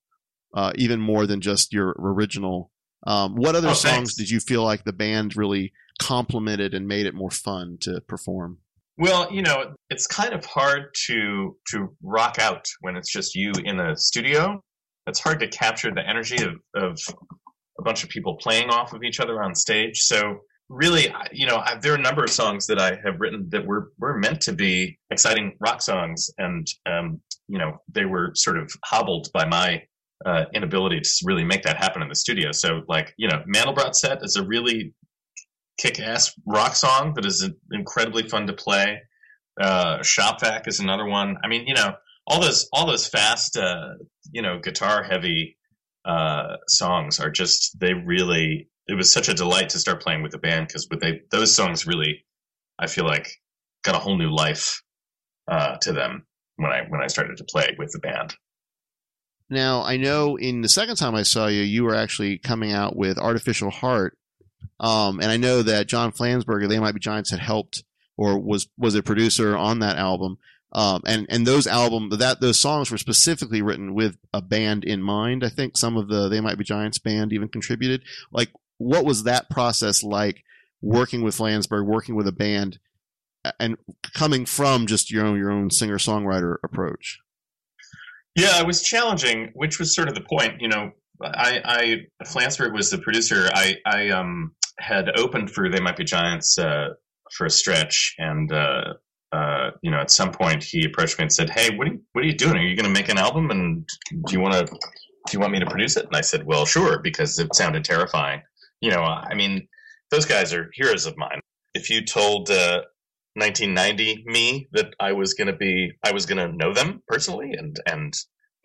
uh, 0.54 0.72
even 0.76 0.98
more 1.00 1.26
than 1.26 1.40
just 1.42 1.72
your 1.74 1.94
original. 1.98 2.70
Um, 3.06 3.34
what 3.34 3.54
other 3.54 3.68
Oh, 3.68 3.72
songs 3.74 3.82
thanks. 3.94 4.14
did 4.14 4.30
you 4.30 4.40
feel 4.40 4.62
like 4.62 4.84
the 4.84 4.92
band 4.92 5.36
really 5.36 5.72
complemented 5.98 6.72
and 6.74 6.86
made 6.88 7.04
it 7.06 7.14
more 7.14 7.30
fun 7.30 7.76
to 7.82 8.00
perform? 8.00 8.58
Well, 9.00 9.32
you 9.32 9.40
know, 9.40 9.72
it's 9.88 10.06
kind 10.06 10.34
of 10.34 10.44
hard 10.44 10.94
to 11.06 11.56
to 11.70 11.96
rock 12.02 12.38
out 12.38 12.66
when 12.82 12.96
it's 12.96 13.10
just 13.10 13.34
you 13.34 13.50
in 13.64 13.80
a 13.80 13.96
studio. 13.96 14.62
It's 15.06 15.18
hard 15.18 15.40
to 15.40 15.48
capture 15.48 15.90
the 15.90 16.06
energy 16.06 16.36
of, 16.44 16.56
of 16.74 16.98
a 17.78 17.82
bunch 17.82 18.04
of 18.04 18.10
people 18.10 18.36
playing 18.36 18.68
off 18.68 18.92
of 18.92 19.02
each 19.02 19.18
other 19.18 19.42
on 19.42 19.54
stage. 19.54 20.00
So 20.02 20.40
really, 20.68 21.08
you 21.32 21.46
know, 21.46 21.62
I, 21.64 21.78
there 21.80 21.92
are 21.92 21.96
a 21.96 22.02
number 22.02 22.22
of 22.22 22.28
songs 22.28 22.66
that 22.66 22.78
I 22.78 22.90
have 23.02 23.18
written 23.20 23.48
that 23.52 23.66
were 23.66 23.90
were 23.98 24.18
meant 24.18 24.42
to 24.42 24.52
be 24.52 24.98
exciting 25.10 25.56
rock 25.60 25.80
songs, 25.80 26.28
and 26.36 26.66
um, 26.84 27.22
you 27.48 27.58
know, 27.58 27.78
they 27.90 28.04
were 28.04 28.32
sort 28.34 28.58
of 28.58 28.70
hobbled 28.84 29.28
by 29.32 29.46
my 29.46 29.82
uh, 30.26 30.44
inability 30.52 31.00
to 31.00 31.10
really 31.24 31.44
make 31.44 31.62
that 31.62 31.78
happen 31.78 32.02
in 32.02 32.08
the 32.10 32.14
studio. 32.14 32.52
So, 32.52 32.82
like, 32.86 33.14
you 33.16 33.28
know, 33.28 33.42
Mandelbrot 33.48 33.94
set 33.94 34.18
is 34.22 34.36
a 34.36 34.44
really 34.44 34.92
kick-ass 35.80 36.32
rock 36.46 36.76
song 36.76 37.14
that 37.14 37.24
is 37.24 37.48
incredibly 37.72 38.28
fun 38.28 38.46
to 38.46 38.52
play. 38.52 39.00
Uh, 39.60 40.02
Shop 40.02 40.40
Vac 40.40 40.68
is 40.68 40.80
another 40.80 41.06
one. 41.06 41.36
I 41.42 41.48
mean, 41.48 41.66
you 41.66 41.74
know, 41.74 41.94
all 42.26 42.40
those 42.40 42.68
all 42.72 42.86
those 42.86 43.08
fast, 43.08 43.56
uh, 43.56 43.94
you 44.30 44.42
know, 44.42 44.58
guitar 44.58 45.02
heavy 45.02 45.56
uh, 46.04 46.56
songs 46.68 47.18
are 47.20 47.30
just 47.30 47.78
they 47.78 47.94
really. 47.94 48.68
It 48.86 48.94
was 48.94 49.12
such 49.12 49.28
a 49.28 49.34
delight 49.34 49.68
to 49.70 49.78
start 49.78 50.02
playing 50.02 50.22
with 50.22 50.32
the 50.32 50.38
band 50.38 50.66
because 50.66 50.88
with 50.90 51.00
they 51.00 51.20
those 51.30 51.54
songs 51.54 51.86
really, 51.86 52.24
I 52.78 52.86
feel 52.86 53.04
like, 53.04 53.28
got 53.84 53.94
a 53.94 53.98
whole 53.98 54.18
new 54.18 54.34
life 54.34 54.82
uh, 55.50 55.76
to 55.82 55.92
them 55.92 56.26
when 56.56 56.70
I 56.70 56.82
when 56.88 57.00
I 57.00 57.06
started 57.06 57.36
to 57.38 57.44
play 57.44 57.74
with 57.78 57.92
the 57.92 58.00
band. 58.00 58.34
Now, 59.48 59.82
I 59.82 59.96
know 59.96 60.36
in 60.36 60.60
the 60.62 60.68
second 60.68 60.96
time 60.96 61.14
I 61.14 61.22
saw 61.22 61.48
you, 61.48 61.62
you 61.62 61.84
were 61.84 61.94
actually 61.94 62.38
coming 62.38 62.72
out 62.72 62.96
with 62.96 63.18
Artificial 63.18 63.70
Heart. 63.70 64.16
Um, 64.78 65.20
and 65.20 65.30
I 65.30 65.36
know 65.36 65.62
that 65.62 65.88
John 65.88 66.12
Flansburgh, 66.12 66.68
They 66.68 66.78
Might 66.78 66.94
Be 66.94 67.00
Giants, 67.00 67.30
had 67.30 67.40
helped 67.40 67.84
or 68.16 68.38
was 68.38 68.68
was 68.76 68.94
a 68.94 69.02
producer 69.02 69.56
on 69.56 69.78
that 69.80 69.96
album. 69.96 70.38
Um, 70.72 71.02
and 71.04 71.26
and 71.28 71.46
those 71.46 71.66
album 71.66 72.10
that 72.10 72.40
those 72.40 72.60
songs 72.60 72.90
were 72.90 72.98
specifically 72.98 73.60
written 73.60 73.94
with 73.94 74.16
a 74.32 74.40
band 74.40 74.84
in 74.84 75.02
mind. 75.02 75.42
I 75.42 75.48
think 75.48 75.76
some 75.76 75.96
of 75.96 76.08
the 76.08 76.28
They 76.28 76.40
Might 76.40 76.58
Be 76.58 76.64
Giants 76.64 76.98
band 76.98 77.32
even 77.32 77.48
contributed. 77.48 78.02
Like, 78.30 78.50
what 78.78 79.04
was 79.04 79.24
that 79.24 79.50
process 79.50 80.02
like? 80.02 80.44
Working 80.82 81.22
with 81.22 81.36
Flansburgh, 81.36 81.86
working 81.86 82.14
with 82.14 82.26
a 82.26 82.32
band, 82.32 82.78
and 83.58 83.76
coming 84.14 84.46
from 84.46 84.86
just 84.86 85.10
your 85.10 85.26
own 85.26 85.36
your 85.36 85.50
own 85.50 85.70
singer 85.70 85.98
songwriter 85.98 86.56
approach. 86.62 87.18
Yeah, 88.36 88.60
it 88.60 88.66
was 88.66 88.82
challenging, 88.82 89.50
which 89.54 89.78
was 89.78 89.94
sort 89.94 90.08
of 90.08 90.14
the 90.14 90.22
point. 90.22 90.60
You 90.60 90.68
know, 90.68 90.92
I, 91.22 91.60
I 91.64 92.24
Flansburgh 92.24 92.72
was 92.72 92.90
the 92.90 92.98
producer. 92.98 93.48
I, 93.52 93.76
I 93.86 94.08
um, 94.10 94.52
had 94.78 95.10
opened 95.18 95.50
for 95.50 95.68
They 95.68 95.80
Might 95.80 95.96
Be 95.96 96.04
Giants 96.04 96.58
uh, 96.58 96.90
for 97.32 97.46
a 97.46 97.50
stretch, 97.50 98.14
and 98.18 98.52
uh, 98.52 98.94
uh, 99.32 99.70
you 99.82 99.90
know, 99.90 99.98
at 99.98 100.10
some 100.10 100.32
point 100.32 100.62
he 100.62 100.84
approached 100.84 101.18
me 101.18 101.24
and 101.24 101.32
said, 101.32 101.50
"Hey, 101.50 101.76
what 101.76 101.86
are 101.86 101.92
you, 101.92 102.00
what 102.12 102.24
are 102.24 102.26
you 102.26 102.34
doing? 102.34 102.56
Are 102.56 102.66
you 102.66 102.76
going 102.76 102.92
to 102.92 103.00
make 103.00 103.08
an 103.08 103.18
album? 103.18 103.50
And 103.50 103.88
do 104.10 104.32
you 104.32 104.40
want 104.40 104.54
to 104.54 104.66
do 104.66 105.32
you 105.32 105.40
want 105.40 105.52
me 105.52 105.60
to 105.60 105.66
produce 105.66 105.96
it?" 105.96 106.06
And 106.06 106.16
I 106.16 106.20
said, 106.20 106.46
"Well, 106.46 106.66
sure," 106.66 107.00
because 107.00 107.38
it 107.38 107.54
sounded 107.54 107.84
terrifying. 107.84 108.42
You 108.80 108.90
know, 108.90 109.02
I 109.02 109.34
mean, 109.34 109.68
those 110.10 110.24
guys 110.24 110.52
are 110.52 110.70
heroes 110.74 111.06
of 111.06 111.16
mine. 111.16 111.40
If 111.74 111.90
you 111.90 112.04
told 112.04 112.50
uh, 112.50 112.82
1990 113.34 114.24
me 114.26 114.68
that 114.72 114.94
I 114.98 115.12
was 115.12 115.34
going 115.34 115.46
to 115.46 115.56
be, 115.56 115.92
I 116.04 116.12
was 116.12 116.26
going 116.26 116.38
to 116.38 116.56
know 116.56 116.74
them 116.74 117.02
personally 117.06 117.52
and 117.56 117.78
and 117.86 118.12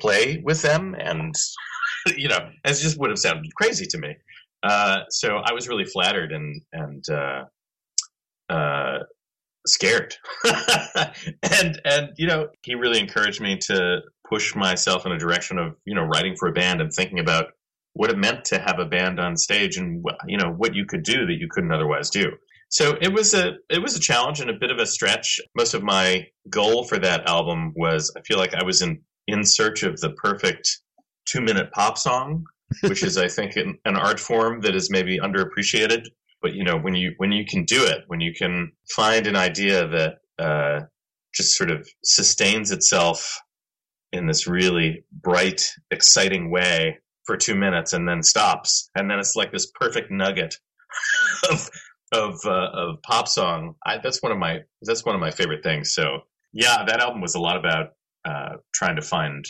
play 0.01 0.41
with 0.43 0.61
them, 0.61 0.95
and 0.97 1.35
you 2.17 2.27
know, 2.27 2.49
it 2.63 2.73
just 2.73 2.99
would 2.99 3.09
have 3.09 3.19
sounded 3.19 3.53
crazy 3.55 3.85
to 3.87 3.97
me. 3.97 4.15
Uh, 4.63 5.01
so 5.09 5.37
I 5.37 5.53
was 5.53 5.67
really 5.67 5.85
flattered 5.85 6.31
and 6.31 6.61
and 6.73 7.03
uh, 7.09 7.43
uh, 8.49 8.99
scared, 9.67 10.15
and 10.45 11.81
and 11.85 12.09
you 12.17 12.27
know, 12.27 12.47
he 12.63 12.75
really 12.75 12.99
encouraged 12.99 13.41
me 13.41 13.57
to 13.67 14.01
push 14.27 14.55
myself 14.55 15.05
in 15.05 15.11
a 15.11 15.19
direction 15.19 15.59
of 15.59 15.75
you 15.85 15.93
know 15.93 16.03
writing 16.03 16.35
for 16.35 16.47
a 16.47 16.53
band 16.53 16.81
and 16.81 16.91
thinking 16.91 17.19
about 17.19 17.47
what 17.93 18.09
it 18.09 18.17
meant 18.17 18.43
to 18.45 18.59
have 18.59 18.79
a 18.79 18.85
band 18.85 19.19
on 19.19 19.37
stage 19.37 19.77
and 19.77 20.03
you 20.27 20.37
know 20.37 20.51
what 20.51 20.75
you 20.75 20.85
could 20.85 21.03
do 21.03 21.25
that 21.25 21.37
you 21.39 21.47
couldn't 21.49 21.71
otherwise 21.71 22.09
do. 22.09 22.31
So 22.69 22.97
it 23.01 23.13
was 23.13 23.33
a 23.33 23.53
it 23.69 23.81
was 23.81 23.95
a 23.95 23.99
challenge 23.99 24.39
and 24.39 24.49
a 24.49 24.59
bit 24.59 24.71
of 24.71 24.79
a 24.79 24.85
stretch. 24.85 25.39
Most 25.55 25.73
of 25.73 25.83
my 25.83 26.27
goal 26.49 26.83
for 26.83 26.97
that 26.99 27.29
album 27.29 27.73
was 27.75 28.11
I 28.17 28.21
feel 28.21 28.37
like 28.37 28.53
I 28.53 28.63
was 28.63 28.81
in 28.81 29.01
in 29.27 29.43
search 29.43 29.83
of 29.83 29.99
the 29.99 30.11
perfect 30.11 30.79
two 31.25 31.41
minute 31.41 31.71
pop 31.71 31.97
song, 31.97 32.45
which 32.81 33.03
is 33.03 33.17
I 33.25 33.27
think 33.27 33.55
an, 33.55 33.77
an 33.85 33.95
art 33.95 34.19
form 34.19 34.61
that 34.61 34.75
is 34.75 34.89
maybe 34.89 35.19
underappreciated. 35.19 36.05
But 36.41 36.53
you 36.53 36.63
know 36.63 36.77
when 36.77 36.95
you 36.95 37.13
when 37.17 37.31
you 37.31 37.45
can 37.45 37.63
do 37.65 37.83
it, 37.83 38.03
when 38.07 38.21
you 38.21 38.33
can 38.33 38.71
find 38.95 39.27
an 39.27 39.35
idea 39.35 39.87
that 39.87 40.13
uh, 40.37 40.85
just 41.33 41.55
sort 41.55 41.71
of 41.71 41.87
sustains 42.03 42.71
itself 42.71 43.39
in 44.11 44.27
this 44.27 44.47
really 44.47 45.03
bright, 45.11 45.65
exciting 45.91 46.51
way 46.51 46.99
for 47.25 47.35
two 47.35 47.55
minutes 47.55 47.93
and 47.93 48.07
then 48.07 48.21
stops, 48.21 48.89
and 48.95 49.09
then 49.09 49.19
it's 49.19 49.35
like 49.35 49.51
this 49.51 49.71
perfect 49.79 50.11
nugget 50.11 50.55
of 51.51 51.69
of 52.11 52.35
uh, 52.45 52.69
of 52.73 53.01
pop 53.01 53.27
song. 53.27 53.75
I, 53.85 53.97
that's 53.97 54.21
one 54.21 54.31
of 54.31 54.37
my 54.37 54.59
that's 54.81 55.05
one 55.05 55.15
of 55.15 55.21
my 55.21 55.31
favorite 55.31 55.63
things. 55.63 55.93
So 55.93 56.19
yeah, 56.53 56.85
that 56.85 56.99
album 56.99 57.21
was 57.21 57.35
a 57.35 57.39
lot 57.39 57.57
about 57.57 57.89
uh, 58.23 58.57
trying 58.73 58.95
to 58.95 59.01
find 59.01 59.45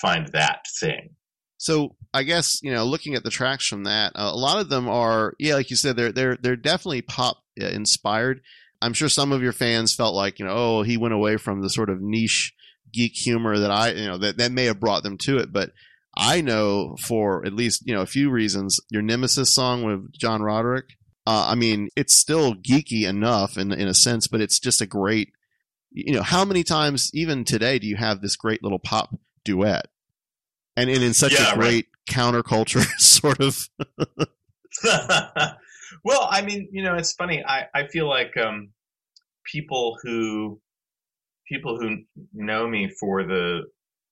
find 0.00 0.28
that 0.28 0.64
thing. 0.78 1.10
So 1.58 1.94
I 2.14 2.22
guess 2.22 2.62
you 2.62 2.72
know, 2.72 2.84
looking 2.84 3.14
at 3.14 3.22
the 3.22 3.30
tracks 3.30 3.66
from 3.66 3.84
that, 3.84 4.12
uh, 4.14 4.30
a 4.32 4.36
lot 4.36 4.60
of 4.60 4.68
them 4.68 4.88
are, 4.88 5.34
yeah, 5.38 5.54
like 5.54 5.70
you 5.70 5.76
said, 5.76 5.96
they're 5.96 6.12
they're 6.12 6.36
they're 6.36 6.56
definitely 6.56 7.02
pop 7.02 7.38
uh, 7.60 7.66
inspired. 7.66 8.40
I'm 8.82 8.94
sure 8.94 9.10
some 9.10 9.30
of 9.30 9.42
your 9.42 9.52
fans 9.52 9.94
felt 9.94 10.14
like, 10.14 10.38
you 10.38 10.46
know, 10.46 10.54
oh, 10.54 10.82
he 10.82 10.96
went 10.96 11.12
away 11.12 11.36
from 11.36 11.60
the 11.60 11.68
sort 11.68 11.90
of 11.90 12.00
niche 12.00 12.54
geek 12.92 13.12
humor 13.14 13.58
that 13.58 13.70
I, 13.70 13.90
you 13.90 14.06
know, 14.06 14.18
that 14.18 14.38
that 14.38 14.52
may 14.52 14.64
have 14.64 14.80
brought 14.80 15.02
them 15.02 15.18
to 15.18 15.38
it. 15.38 15.52
But 15.52 15.72
I 16.16 16.40
know 16.40 16.96
for 16.98 17.44
at 17.46 17.52
least 17.52 17.86
you 17.86 17.94
know 17.94 18.00
a 18.00 18.06
few 18.06 18.30
reasons, 18.30 18.80
your 18.90 19.02
Nemesis 19.02 19.54
song 19.54 19.82
with 19.82 20.12
John 20.12 20.42
Roderick. 20.42 20.96
Uh, 21.26 21.48
I 21.48 21.54
mean, 21.54 21.90
it's 21.96 22.16
still 22.16 22.54
geeky 22.54 23.06
enough 23.06 23.56
in 23.56 23.72
in 23.72 23.88
a 23.88 23.94
sense, 23.94 24.26
but 24.26 24.40
it's 24.40 24.58
just 24.58 24.80
a 24.80 24.86
great. 24.86 25.32
You 25.92 26.14
know, 26.14 26.22
how 26.22 26.44
many 26.44 26.62
times 26.62 27.10
even 27.14 27.44
today 27.44 27.78
do 27.78 27.86
you 27.86 27.96
have 27.96 28.20
this 28.20 28.36
great 28.36 28.62
little 28.62 28.78
pop 28.78 29.14
duet? 29.44 29.86
and, 30.76 30.88
and 30.88 31.02
in 31.02 31.12
such 31.14 31.32
Yeah, 31.32 31.52
a 31.52 31.56
great 31.56 31.88
counterculture 32.08 32.84
sort 32.98 33.40
of 33.40 33.68
well, 36.04 36.28
I 36.30 36.42
mean, 36.42 36.68
you 36.72 36.82
know, 36.82 36.94
it's 36.94 37.12
funny. 37.12 37.44
I, 37.44 37.64
I 37.74 37.86
feel 37.88 38.08
like 38.08 38.36
um, 38.36 38.70
people 39.44 39.98
who 40.02 40.60
people 41.48 41.78
who 41.78 41.96
know 42.32 42.66
me 42.68 42.90
for 43.00 43.24
the 43.24 43.62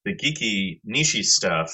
the 0.04 0.14
geeky 0.14 0.80
niche 0.84 1.24
stuff, 1.24 1.70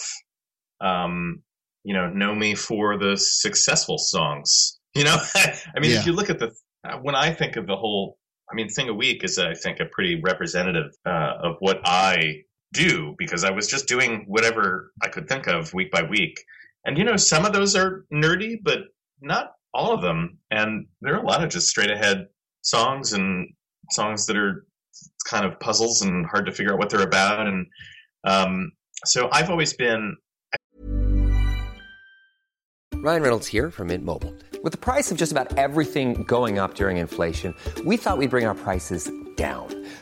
um, 0.81 1.43
you 1.83 1.95
know, 1.95 2.09
know 2.09 2.35
me 2.35 2.55
for 2.55 2.99
the 2.99 3.17
successful 3.17 3.99
songs. 3.99 4.79
You 4.97 5.03
know, 5.03 5.17
I 5.35 5.81
mean, 5.81 5.91
Yeah. 5.91 5.99
if 5.99 6.07
you 6.07 6.13
look 6.13 6.31
at 6.31 6.39
the 6.39 6.53
when 7.03 7.17
I 7.17 7.33
think 7.33 7.57
of 7.57 7.67
the 7.67 7.75
whole, 7.75 8.17
I 8.49 8.55
mean, 8.55 8.69
thing 8.69 8.89
a 8.89 8.95
week 8.95 9.25
is 9.25 9.41
I 9.41 9.55
think 9.55 9.81
a 9.81 9.87
pretty 9.87 10.21
representative 10.25 10.93
uh, 11.05 11.33
of 11.43 11.57
what 11.59 11.81
I 11.85 12.43
do 12.75 13.15
because 13.17 13.45
I 13.45 13.51
was 13.51 13.67
just 13.67 13.89
doing 13.89 14.25
whatever 14.27 14.93
I 15.03 15.09
could 15.09 15.29
think 15.29 15.47
of 15.47 15.73
week 15.73 15.91
by 15.91 16.03
week, 16.03 16.39
and 16.85 16.99
you 16.99 17.05
know, 17.05 17.17
some 17.17 17.47
of 17.47 17.53
those 17.53 17.75
are 17.75 18.05
nerdy, 18.13 18.59
but 18.63 18.81
not 19.21 19.53
all 19.73 19.93
of 19.93 20.03
them. 20.03 20.39
And 20.51 20.87
there 21.01 21.15
are 21.15 21.23
a 21.23 21.27
lot 21.27 21.43
of 21.43 21.51
just 21.51 21.69
straight 21.69 21.91
ahead 21.91 22.27
songs 22.63 23.13
and 23.13 23.49
songs 23.91 24.27
that 24.27 24.37
are 24.37 24.67
kind 25.29 25.45
of 25.45 25.59
puzzles 25.61 26.03
and 26.03 26.27
hard 26.27 26.47
to 26.47 26.53
figure 26.53 26.73
out 26.73 26.79
what 26.79 26.91
they're 26.91 27.03
about. 27.03 27.47
And 27.47 27.67
um, 28.25 28.73
so 29.05 29.29
I've 29.33 29.51
always 29.51 29.73
been 29.73 30.17
Ryan 33.05 33.23
Reynolds 33.23 33.47
here 33.47 33.71
from 33.71 33.89
Mint 33.89 34.03
Mobile. 34.03 34.35
With 34.63 34.73
the 34.73 34.79
price 34.79 35.11
of 35.13 35.19
just 35.19 35.31
about 35.31 35.59
everything 35.59 36.23
going 36.23 36.59
up 36.59 36.75
during 36.75 36.97
inflation, 36.97 37.55
we 37.85 37.99
thought 37.99 38.17
we'd 38.17 38.31
bring 38.31 38.47
our 38.47 38.55
prices 38.55 39.11
down. 39.37 39.84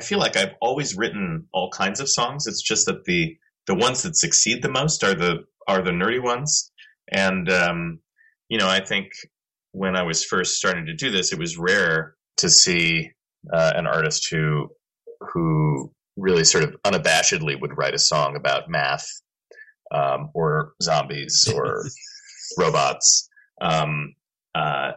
I 0.00 0.04
feel 0.04 0.18
like 0.18 0.36
I've 0.36 0.54
always 0.60 0.96
written 0.96 1.46
all 1.52 1.70
kinds 1.70 2.00
of 2.00 2.08
songs. 2.08 2.46
It's 2.46 2.62
just 2.62 2.86
that 2.86 3.04
the 3.04 3.36
the 3.66 3.74
ones 3.74 4.02
that 4.02 4.16
succeed 4.16 4.62
the 4.62 4.70
most 4.70 5.04
are 5.04 5.14
the 5.14 5.44
are 5.66 5.82
the 5.82 5.90
nerdy 5.90 6.22
ones. 6.22 6.70
And 7.10 7.50
um, 7.50 8.00
you 8.48 8.58
know, 8.58 8.68
I 8.68 8.84
think 8.84 9.10
when 9.72 9.96
I 9.96 10.02
was 10.02 10.24
first 10.24 10.56
starting 10.56 10.86
to 10.86 10.94
do 10.94 11.10
this, 11.10 11.32
it 11.32 11.38
was 11.38 11.58
rare 11.58 12.14
to 12.38 12.48
see 12.48 13.10
uh, 13.52 13.72
an 13.74 13.86
artist 13.86 14.28
who 14.30 14.68
who 15.20 15.92
really 16.16 16.44
sort 16.44 16.64
of 16.64 16.76
unabashedly 16.84 17.60
would 17.60 17.76
write 17.76 17.94
a 17.94 17.98
song 17.98 18.36
about 18.36 18.68
math 18.68 19.06
um, 19.92 20.30
or 20.34 20.72
zombies 20.82 21.50
or 21.54 21.84
robots. 22.58 23.28
Um, 23.60 24.14
uh, 24.54 24.92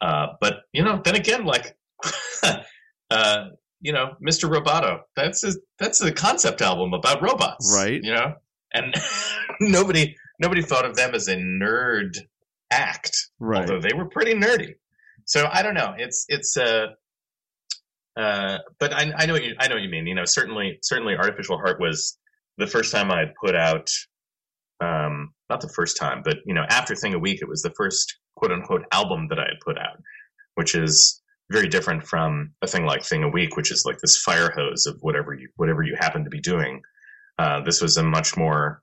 uh, 0.00 0.26
but 0.40 0.62
you 0.72 0.82
know, 0.82 1.00
then 1.04 1.14
again, 1.16 1.44
like 1.44 1.76
uh, 3.10 3.44
you 3.80 3.92
know, 3.92 4.14
Mr. 4.26 4.50
Roboto. 4.50 5.00
That's 5.16 5.42
a 5.44 5.52
that's 5.78 6.00
a 6.02 6.12
concept 6.12 6.60
album 6.62 6.92
about 6.94 7.22
robots, 7.22 7.72
Right. 7.76 8.00
You 8.02 8.12
know, 8.14 8.34
and 8.74 8.94
nobody 9.60 10.16
nobody 10.38 10.62
thought 10.62 10.84
of 10.84 10.96
them 10.96 11.14
as 11.14 11.28
a 11.28 11.36
nerd 11.36 12.18
act, 12.70 13.16
Right. 13.38 13.60
although 13.68 13.80
they 13.80 13.94
were 13.96 14.08
pretty 14.08 14.34
nerdy. 14.34 14.74
So 15.26 15.48
I 15.52 15.62
don't 15.62 15.74
know. 15.74 15.94
It's 15.96 16.24
it's 16.28 16.56
uh, 16.56 16.86
uh, 18.18 18.58
but 18.78 18.92
I, 18.92 19.12
I 19.16 19.26
know 19.26 19.34
what 19.34 19.44
you 19.44 19.54
I 19.58 19.68
know 19.68 19.76
what 19.76 19.82
you 19.82 19.88
mean. 19.90 20.06
You 20.06 20.14
know, 20.14 20.24
certainly 20.24 20.78
certainly 20.82 21.14
Artificial 21.16 21.56
Heart 21.58 21.80
was 21.80 22.18
the 22.58 22.66
first 22.66 22.92
time 22.92 23.10
I 23.10 23.20
had 23.20 23.32
put 23.42 23.54
out. 23.54 23.88
Um, 24.82 25.32
not 25.50 25.60
the 25.60 25.68
first 25.74 25.96
time, 25.98 26.22
but 26.24 26.38
you 26.46 26.54
know, 26.54 26.64
after 26.68 26.94
Thing 26.94 27.14
a 27.14 27.18
Week, 27.18 27.40
it 27.42 27.48
was 27.48 27.62
the 27.62 27.72
first 27.76 28.18
quote 28.36 28.50
unquote 28.52 28.82
album 28.92 29.28
that 29.28 29.38
I 29.38 29.42
had 29.42 29.60
put 29.64 29.78
out, 29.78 29.98
which 30.54 30.74
is 30.74 31.20
very 31.50 31.68
different 31.68 32.06
from 32.06 32.52
a 32.62 32.66
thing 32.66 32.86
like 32.86 33.04
Thing 33.04 33.24
a 33.24 33.28
Week, 33.28 33.56
which 33.56 33.72
is 33.72 33.84
like 33.84 33.98
this 33.98 34.16
fire 34.16 34.50
hose 34.50 34.86
of 34.86 34.98
whatever 35.00 35.34
you 35.34 35.48
whatever 35.56 35.82
you 35.82 35.96
happen 35.98 36.24
to 36.24 36.30
be 36.30 36.40
doing. 36.40 36.80
Uh, 37.38 37.60
this 37.62 37.82
was 37.82 37.96
a 37.96 38.02
much 38.02 38.36
more 38.36 38.82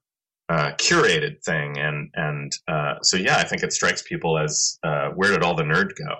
uh, 0.49 0.71
curated 0.77 1.43
thing, 1.43 1.77
and 1.77 2.10
and 2.13 2.51
uh, 2.67 2.95
so 3.01 3.17
yeah, 3.17 3.38
I 3.38 3.45
think 3.45 3.63
it 3.63 3.73
strikes 3.73 4.01
people 4.01 4.38
as 4.38 4.77
uh, 4.84 5.10
where 5.10 5.32
did 5.32 5.43
all 5.43 5.56
the 5.56 5.63
nerd 5.63 5.91
go? 5.97 6.15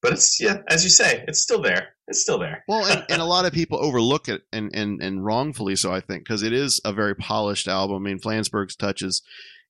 But 0.00 0.12
it's 0.12 0.40
yeah, 0.40 0.58
as 0.68 0.84
you 0.84 0.90
say, 0.90 1.24
it's 1.26 1.42
still 1.42 1.60
there. 1.60 1.88
It's 2.06 2.22
still 2.22 2.38
there. 2.38 2.64
Well, 2.66 2.86
and, 2.86 3.04
and 3.10 3.20
a 3.20 3.26
lot 3.26 3.44
of 3.44 3.52
people 3.60 3.84
overlook 3.84 4.28
it, 4.28 4.42
and 4.52 4.70
and 4.74 5.02
and 5.02 5.24
wrongfully 5.24 5.76
so, 5.76 5.92
I 5.92 6.00
think, 6.00 6.24
because 6.24 6.42
it 6.42 6.52
is 6.52 6.80
a 6.84 6.92
very 6.92 7.14
polished 7.16 7.66
album. 7.66 7.96
I 7.96 8.10
mean, 8.10 8.20
Flansburgh's 8.20 8.76
touches 8.76 9.22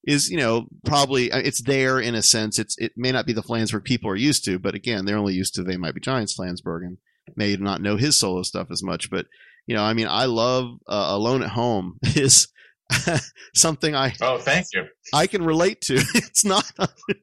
is 0.03 0.29
you 0.29 0.37
know 0.37 0.67
probably 0.85 1.31
uh, 1.31 1.37
it's 1.39 1.61
there 1.61 1.99
in 1.99 2.15
a 2.15 2.21
sense. 2.21 2.57
It's 2.59 2.77
it 2.77 2.93
may 2.95 3.11
not 3.11 3.25
be 3.25 3.33
the 3.33 3.43
Flansburgh 3.43 3.83
people 3.83 4.09
are 4.09 4.15
used 4.15 4.43
to, 4.45 4.59
but 4.59 4.75
again, 4.75 5.05
they're 5.05 5.17
only 5.17 5.33
used 5.33 5.55
to 5.55 5.63
they 5.63 5.77
might 5.77 5.93
be 5.95 6.01
Giants 6.01 6.37
Flansburgh 6.37 6.83
and 6.85 6.97
may 7.35 7.55
not 7.55 7.81
know 7.81 7.97
his 7.97 8.17
solo 8.17 8.43
stuff 8.43 8.67
as 8.71 8.81
much. 8.83 9.09
But 9.09 9.27
you 9.67 9.75
know, 9.75 9.83
I 9.83 9.93
mean, 9.93 10.07
I 10.07 10.25
love 10.25 10.71
uh, 10.87 11.07
Alone 11.09 11.43
at 11.43 11.51
Home 11.51 11.99
is 12.03 12.47
something 13.53 13.95
I 13.95 14.13
Oh, 14.21 14.37
thank 14.37 14.67
you. 14.73 14.83
I 15.13 15.27
can 15.27 15.43
relate 15.45 15.81
to. 15.81 15.95
It's 16.15 16.45
not 16.45 16.69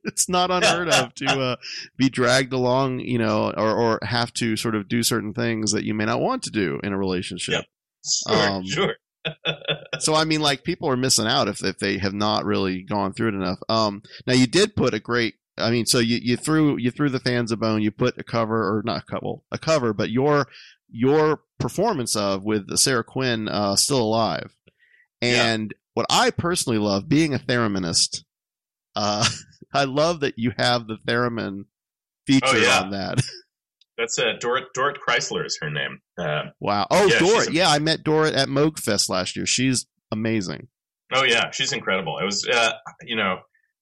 it's 0.05 0.29
not 0.29 0.51
unheard 0.51 0.89
of 0.89 1.15
to 1.17 1.27
uh, 1.27 1.57
be 1.97 2.09
dragged 2.09 2.53
along, 2.53 3.01
you 3.01 3.19
know, 3.19 3.51
or 3.57 3.75
or 3.75 3.99
have 4.03 4.33
to 4.35 4.57
sort 4.57 4.75
of 4.75 4.89
do 4.89 5.03
certain 5.03 5.35
things 5.35 5.73
that 5.73 5.85
you 5.85 5.95
may 5.95 6.05
not 6.05 6.21
want 6.21 6.43
to 6.45 6.51
do 6.51 6.79
in 6.83 6.93
a 6.93 6.99
relationship. 6.99 7.65
Sure, 8.29 8.37
Um, 8.37 8.65
sure. 8.67 8.95
So 10.01 10.15
I 10.15 10.25
mean, 10.25 10.41
like 10.41 10.63
people 10.65 10.89
are 10.89 10.97
missing 10.97 11.27
out 11.27 11.49
if 11.49 11.65
if 11.65 11.79
they 11.79 11.99
have 11.99 12.15
not 12.15 12.45
really 12.45 12.83
gone 12.83 13.13
through 13.13 13.29
it 13.29 13.35
enough. 13.35 13.59
Um, 13.69 14.03
now 14.27 14.35
you 14.35 14.47
did 14.47 14.77
put 14.77 14.95
a 14.95 15.01
great. 15.01 15.35
I 15.57 15.71
mean, 15.71 15.87
so 15.87 15.99
you, 15.99 16.19
you 16.23 16.37
threw 16.37 16.77
you 16.77 16.91
threw 16.93 17.09
the 17.09 17.19
fans 17.19 17.51
a 17.51 17.57
bone. 17.57 17.83
You 17.83 17.91
put 17.91 18.17
a 18.19 18.23
cover 18.23 18.57
or 18.57 18.83
not 18.85 19.03
a 19.03 19.05
couple 19.11 19.45
a 19.51 19.59
cover, 19.59 19.93
but 19.93 20.11
your 20.11 20.47
your 20.89 21.43
performance 21.59 22.15
of 22.17 22.45
with 22.45 22.69
Sara 22.79 23.03
Quin 23.05 23.49
uh, 23.49 23.75
still 23.77 24.01
alive. 24.03 24.55
And 25.21 25.75
what 25.95 26.07
I 26.09 26.31
personally 26.31 26.79
love, 26.79 27.09
being 27.09 27.35
a 27.35 27.39
thereminist, 27.41 28.25
uh, 28.95 29.27
I 29.75 29.83
love 29.85 30.21
that 30.21 30.35
you 30.39 30.53
have 30.57 30.87
the 30.87 30.97
theremin 31.05 31.65
feature 32.27 32.47
Oh, 32.47 32.57
yeah. 32.57 32.81
on 32.83 32.91
that. 32.93 33.21
That's 33.99 34.19
uh, 34.19 34.35
Dorit 34.41 34.67
Dorit 34.77 34.97
Chrysler 35.07 35.45
is 35.45 35.59
her 35.61 35.69
name. 35.71 35.99
Uh, 36.17 36.45
wow. 36.61 36.87
Oh, 36.91 37.07
Yeah, 37.07 37.19
Dorit. 37.19 37.53
yeah, 37.53 37.69
I 37.69 37.81
met 37.81 38.05
Dorit 38.05 38.37
at 38.37 38.49
Moogfest 38.49 39.09
last 39.09 39.37
year. 39.37 39.45
She's 39.45 39.87
amazing. 40.13 40.69
Oh 41.13 41.25
yeah, 41.25 41.51
she's 41.51 41.73
incredible. 41.73 42.19
It 42.19 42.25
was, 42.25 42.47
uh, 42.47 42.73
you 43.03 43.17
know, 43.17 43.39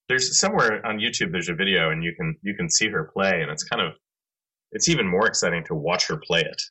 there's 0.09 0.39
somewhere 0.41 0.85
on 0.87 0.99
YouTube. 0.99 1.33
There's 1.33 1.49
a 1.49 1.55
video, 1.55 1.91
and 1.91 2.03
you 2.03 2.15
can 2.17 2.37
you 2.43 2.55
can 2.55 2.71
see 2.71 2.89
her 2.89 3.11
play, 3.13 3.43
and 3.43 3.51
it's 3.51 3.65
kind 3.65 3.83
of, 3.83 3.93
it's 4.73 4.89
even 4.89 5.07
more 5.07 5.27
exciting 5.27 5.65
to 5.67 5.75
watch 5.75 6.07
her 6.09 6.17
play 6.25 6.41
it. 6.41 6.63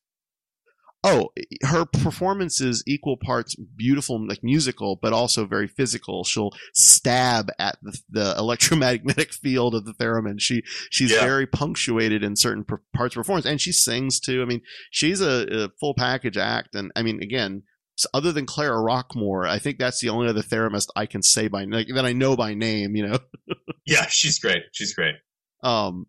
Oh 1.07 1.29
her 1.63 1.85
performance 1.85 2.59
is 2.61 2.83
equal 2.87 3.17
parts 3.17 3.55
beautiful 3.55 4.25
like 4.27 4.43
musical 4.43 4.97
but 5.01 5.13
also 5.13 5.45
very 5.45 5.67
physical 5.67 6.23
she'll 6.23 6.51
stab 6.73 7.49
at 7.59 7.77
the, 7.81 7.97
the 8.09 8.35
electromagnetic 8.37 9.31
field 9.43 9.75
of 9.75 9.85
the 9.85 9.93
theremin 9.93 10.39
she 10.39 10.63
she's 10.89 11.11
Yeah. 11.11 11.21
very 11.21 11.45
punctuated 11.47 12.23
in 12.23 12.35
certain 12.35 12.63
per- 12.63 12.81
parts 12.95 13.15
of 13.15 13.19
performance 13.19 13.45
and 13.45 13.61
she 13.61 13.71
sings 13.71 14.19
too 14.19 14.41
i 14.41 14.45
mean 14.45 14.61
she's 14.91 15.21
a, 15.21 15.65
a 15.65 15.69
full 15.79 15.93
package 15.93 16.37
act 16.37 16.75
and 16.75 16.91
i 16.95 17.03
mean 17.03 17.21
again 17.21 17.63
s- 17.97 18.07
other 18.13 18.31
than 18.33 18.45
Clara 18.45 18.77
Rockmore, 18.77 19.47
I 19.47 19.59
think 19.59 19.77
that's 19.79 19.99
the 20.01 20.09
only 20.09 20.27
other 20.27 20.41
thereminist 20.41 20.89
I 20.97 21.05
can 21.05 21.21
say 21.23 21.47
by 21.47 21.63
like, 21.63 21.87
that 21.93 22.05
I 22.05 22.11
know 22.13 22.35
by 22.35 22.53
name. 22.53 22.95
You 22.95 23.07
know, 23.07 23.19
Yeah, 23.85 24.07
she's 24.07 24.37
great. 24.39 24.63
She's 24.73 24.93
great. 24.93 25.15
um, 25.63 26.07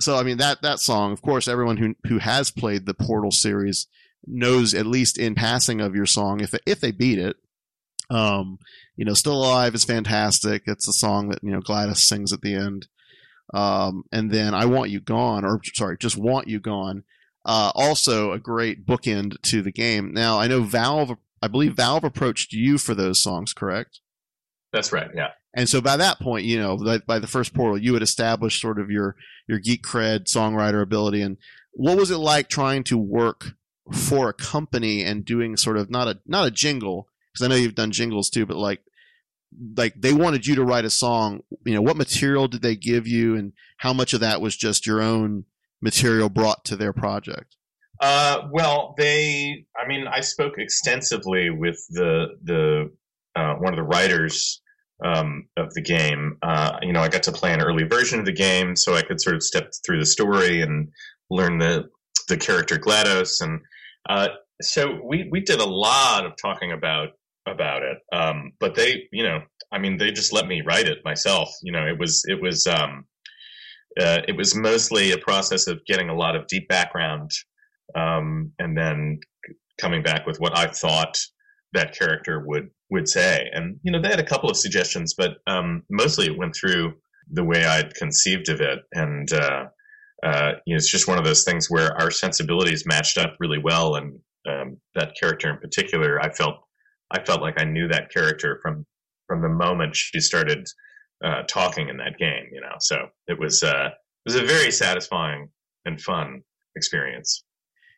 so 0.00 0.16
I 0.16 0.22
mean 0.24 0.38
that 0.38 0.62
that 0.62 0.80
song, 0.80 1.12
of 1.12 1.22
course, 1.22 1.46
everyone 1.48 1.76
who 1.76 1.94
who 2.08 2.18
has 2.18 2.50
played 2.50 2.86
the 2.86 2.94
Portal 2.94 3.30
series 3.30 3.86
knows 4.28 4.74
at 4.74 4.86
least 4.86 5.18
in 5.18 5.34
passing 5.34 5.80
of 5.80 5.94
your 5.94 6.06
song 6.06 6.40
if 6.40 6.54
if 6.66 6.80
they 6.80 6.92
beat 6.92 7.18
it. 7.18 7.36
Um, 8.10 8.58
you 8.96 9.04
know, 9.04 9.14
Still 9.14 9.34
Alive 9.34 9.74
is 9.74 9.84
fantastic. 9.84 10.62
It's 10.66 10.88
a 10.88 10.92
song 10.92 11.28
that 11.28 11.42
you 11.42 11.50
know 11.50 11.60
GLaDOS 11.60 11.98
sings 11.98 12.32
at 12.32 12.40
the 12.40 12.54
end. 12.54 12.88
Um, 13.54 14.04
and 14.12 14.30
then 14.30 14.54
I 14.54 14.66
Want 14.66 14.90
You 14.90 15.00
Gone, 15.00 15.44
or 15.44 15.60
sorry, 15.74 15.96
just 15.98 16.18
Want 16.18 16.48
You 16.48 16.60
Gone. 16.60 17.04
Uh, 17.44 17.72
also 17.74 18.32
a 18.32 18.38
great 18.38 18.86
bookend 18.86 19.40
to 19.42 19.62
the 19.62 19.72
game. 19.72 20.12
Now 20.12 20.38
I 20.38 20.48
know 20.48 20.62
Valve, 20.62 21.16
I 21.40 21.48
believe 21.48 21.74
Valve 21.74 22.04
approached 22.04 22.52
you 22.52 22.76
for 22.76 22.94
those 22.94 23.22
songs, 23.22 23.54
correct? 23.54 24.00
That's 24.72 24.92
right. 24.92 25.08
Yeah. 25.14 25.30
And 25.54 25.68
so 25.68 25.80
by 25.80 25.96
that 25.96 26.20
point, 26.20 26.44
you 26.44 26.58
know, 26.58 26.76
by, 26.76 26.98
by 26.98 27.18
the 27.18 27.26
first 27.26 27.54
portal, 27.54 27.78
you 27.78 27.94
had 27.94 28.02
established 28.02 28.60
sort 28.60 28.78
of 28.78 28.90
your 28.90 29.16
your 29.46 29.58
geek 29.58 29.82
cred, 29.82 30.24
songwriter 30.24 30.82
ability, 30.82 31.22
and 31.22 31.38
what 31.72 31.96
was 31.96 32.10
it 32.10 32.18
like 32.18 32.48
trying 32.48 32.84
to 32.84 32.98
work 32.98 33.52
for 33.92 34.28
a 34.28 34.34
company 34.34 35.02
and 35.02 35.24
doing 35.24 35.56
sort 35.56 35.76
of 35.76 35.90
not 35.90 36.08
a 36.08 36.18
not 36.26 36.46
a 36.46 36.50
jingle 36.50 37.08
because 37.32 37.44
I 37.44 37.48
know 37.48 37.56
you've 37.56 37.74
done 37.74 37.90
jingles 37.90 38.30
too, 38.30 38.46
but 38.46 38.56
like 38.56 38.80
like 39.76 39.94
they 40.00 40.12
wanted 40.12 40.46
you 40.46 40.54
to 40.56 40.64
write 40.64 40.84
a 40.84 40.90
song. 40.90 41.42
You 41.64 41.74
know, 41.74 41.82
what 41.82 41.96
material 41.96 42.48
did 42.48 42.62
they 42.62 42.76
give 42.76 43.06
you, 43.06 43.36
and 43.36 43.52
how 43.78 43.92
much 43.92 44.12
of 44.12 44.20
that 44.20 44.40
was 44.40 44.56
just 44.56 44.86
your 44.86 45.00
own 45.00 45.44
material 45.80 46.28
brought 46.28 46.64
to 46.66 46.76
their 46.76 46.92
project? 46.92 47.56
Uh, 48.00 48.42
well, 48.52 48.94
they. 48.98 49.66
I 49.76 49.86
mean, 49.88 50.06
I 50.06 50.20
spoke 50.20 50.54
extensively 50.58 51.50
with 51.50 51.84
the 51.90 52.36
the 52.42 52.90
uh, 53.34 53.54
one 53.54 53.72
of 53.72 53.76
the 53.76 53.82
writers 53.82 54.60
um, 55.04 55.48
of 55.56 55.72
the 55.74 55.82
game. 55.82 56.36
Uh, 56.42 56.78
you 56.82 56.92
know, 56.92 57.00
I 57.00 57.08
got 57.08 57.24
to 57.24 57.32
play 57.32 57.52
an 57.52 57.60
early 57.60 57.84
version 57.84 58.18
of 58.18 58.26
the 58.26 58.32
game, 58.32 58.76
so 58.76 58.94
I 58.94 59.02
could 59.02 59.20
sort 59.20 59.36
of 59.36 59.42
step 59.42 59.72
through 59.84 59.98
the 59.98 60.06
story 60.06 60.62
and 60.62 60.88
learn 61.30 61.58
the 61.58 61.88
the 62.28 62.36
character 62.36 62.76
GLaDOS, 62.76 63.40
and 63.40 63.60
uh, 64.08 64.28
so 64.60 64.98
we 65.04 65.28
we 65.30 65.40
did 65.40 65.60
a 65.60 65.66
lot 65.66 66.26
of 66.26 66.32
talking 66.40 66.72
about 66.72 67.10
about 67.46 67.82
it. 67.82 67.98
Um, 68.12 68.52
but 68.60 68.74
they, 68.74 69.04
you 69.12 69.22
know, 69.22 69.40
I 69.72 69.78
mean, 69.78 69.98
they 69.98 70.10
just 70.10 70.32
let 70.32 70.46
me 70.46 70.62
write 70.66 70.86
it 70.86 70.98
myself. 71.04 71.50
You 71.62 71.72
know, 71.72 71.86
it 71.86 71.98
was 71.98 72.22
it 72.26 72.40
was 72.40 72.66
um, 72.66 73.04
uh, 74.00 74.20
it 74.26 74.36
was 74.36 74.54
mostly 74.54 75.12
a 75.12 75.18
process 75.18 75.66
of 75.66 75.84
getting 75.86 76.08
a 76.08 76.16
lot 76.16 76.36
of 76.36 76.46
deep 76.46 76.68
background 76.68 77.30
um, 77.94 78.52
and 78.58 78.76
then 78.76 79.20
coming 79.80 80.02
back 80.02 80.26
with 80.26 80.38
what 80.38 80.56
I 80.56 80.66
thought 80.66 81.18
that 81.72 81.96
character 81.96 82.42
would 82.46 82.68
would 82.90 83.08
say. 83.08 83.48
And 83.52 83.78
you 83.82 83.92
know, 83.92 84.00
they 84.00 84.08
had 84.08 84.20
a 84.20 84.26
couple 84.26 84.50
of 84.50 84.56
suggestions, 84.56 85.14
but 85.16 85.38
um, 85.46 85.82
mostly 85.90 86.26
it 86.26 86.38
went 86.38 86.54
through 86.54 86.94
the 87.30 87.44
way 87.44 87.64
I'd 87.64 87.94
conceived 87.94 88.48
of 88.48 88.60
it. 88.60 88.80
And 88.92 89.30
uh, 89.32 89.66
uh, 90.24 90.52
you 90.66 90.74
know, 90.74 90.76
it's 90.76 90.90
just 90.90 91.08
one 91.08 91.18
of 91.18 91.24
those 91.24 91.44
things 91.44 91.70
where 91.70 91.94
our 92.00 92.10
sensibilities 92.10 92.86
matched 92.86 93.18
up 93.18 93.36
really 93.38 93.58
well, 93.58 93.94
and 93.96 94.18
um, 94.48 94.78
that 94.94 95.14
character 95.18 95.50
in 95.50 95.58
particular, 95.58 96.20
I 96.20 96.30
felt 96.30 96.56
I 97.10 97.24
felt 97.24 97.40
like 97.40 97.60
I 97.60 97.64
knew 97.64 97.88
that 97.88 98.10
character 98.12 98.58
from 98.62 98.84
from 99.26 99.42
the 99.42 99.48
moment 99.48 99.94
she 99.94 100.20
started 100.20 100.66
uh, 101.24 101.42
talking 101.48 101.88
in 101.88 101.96
that 101.98 102.18
game. 102.18 102.46
You 102.52 102.60
know, 102.60 102.74
so 102.80 103.08
it 103.28 103.38
was 103.38 103.62
uh, 103.62 103.88
it 103.88 104.32
was 104.32 104.34
a 104.34 104.44
very 104.44 104.70
satisfying 104.70 105.48
and 105.84 106.00
fun 106.00 106.42
experience. 106.74 107.44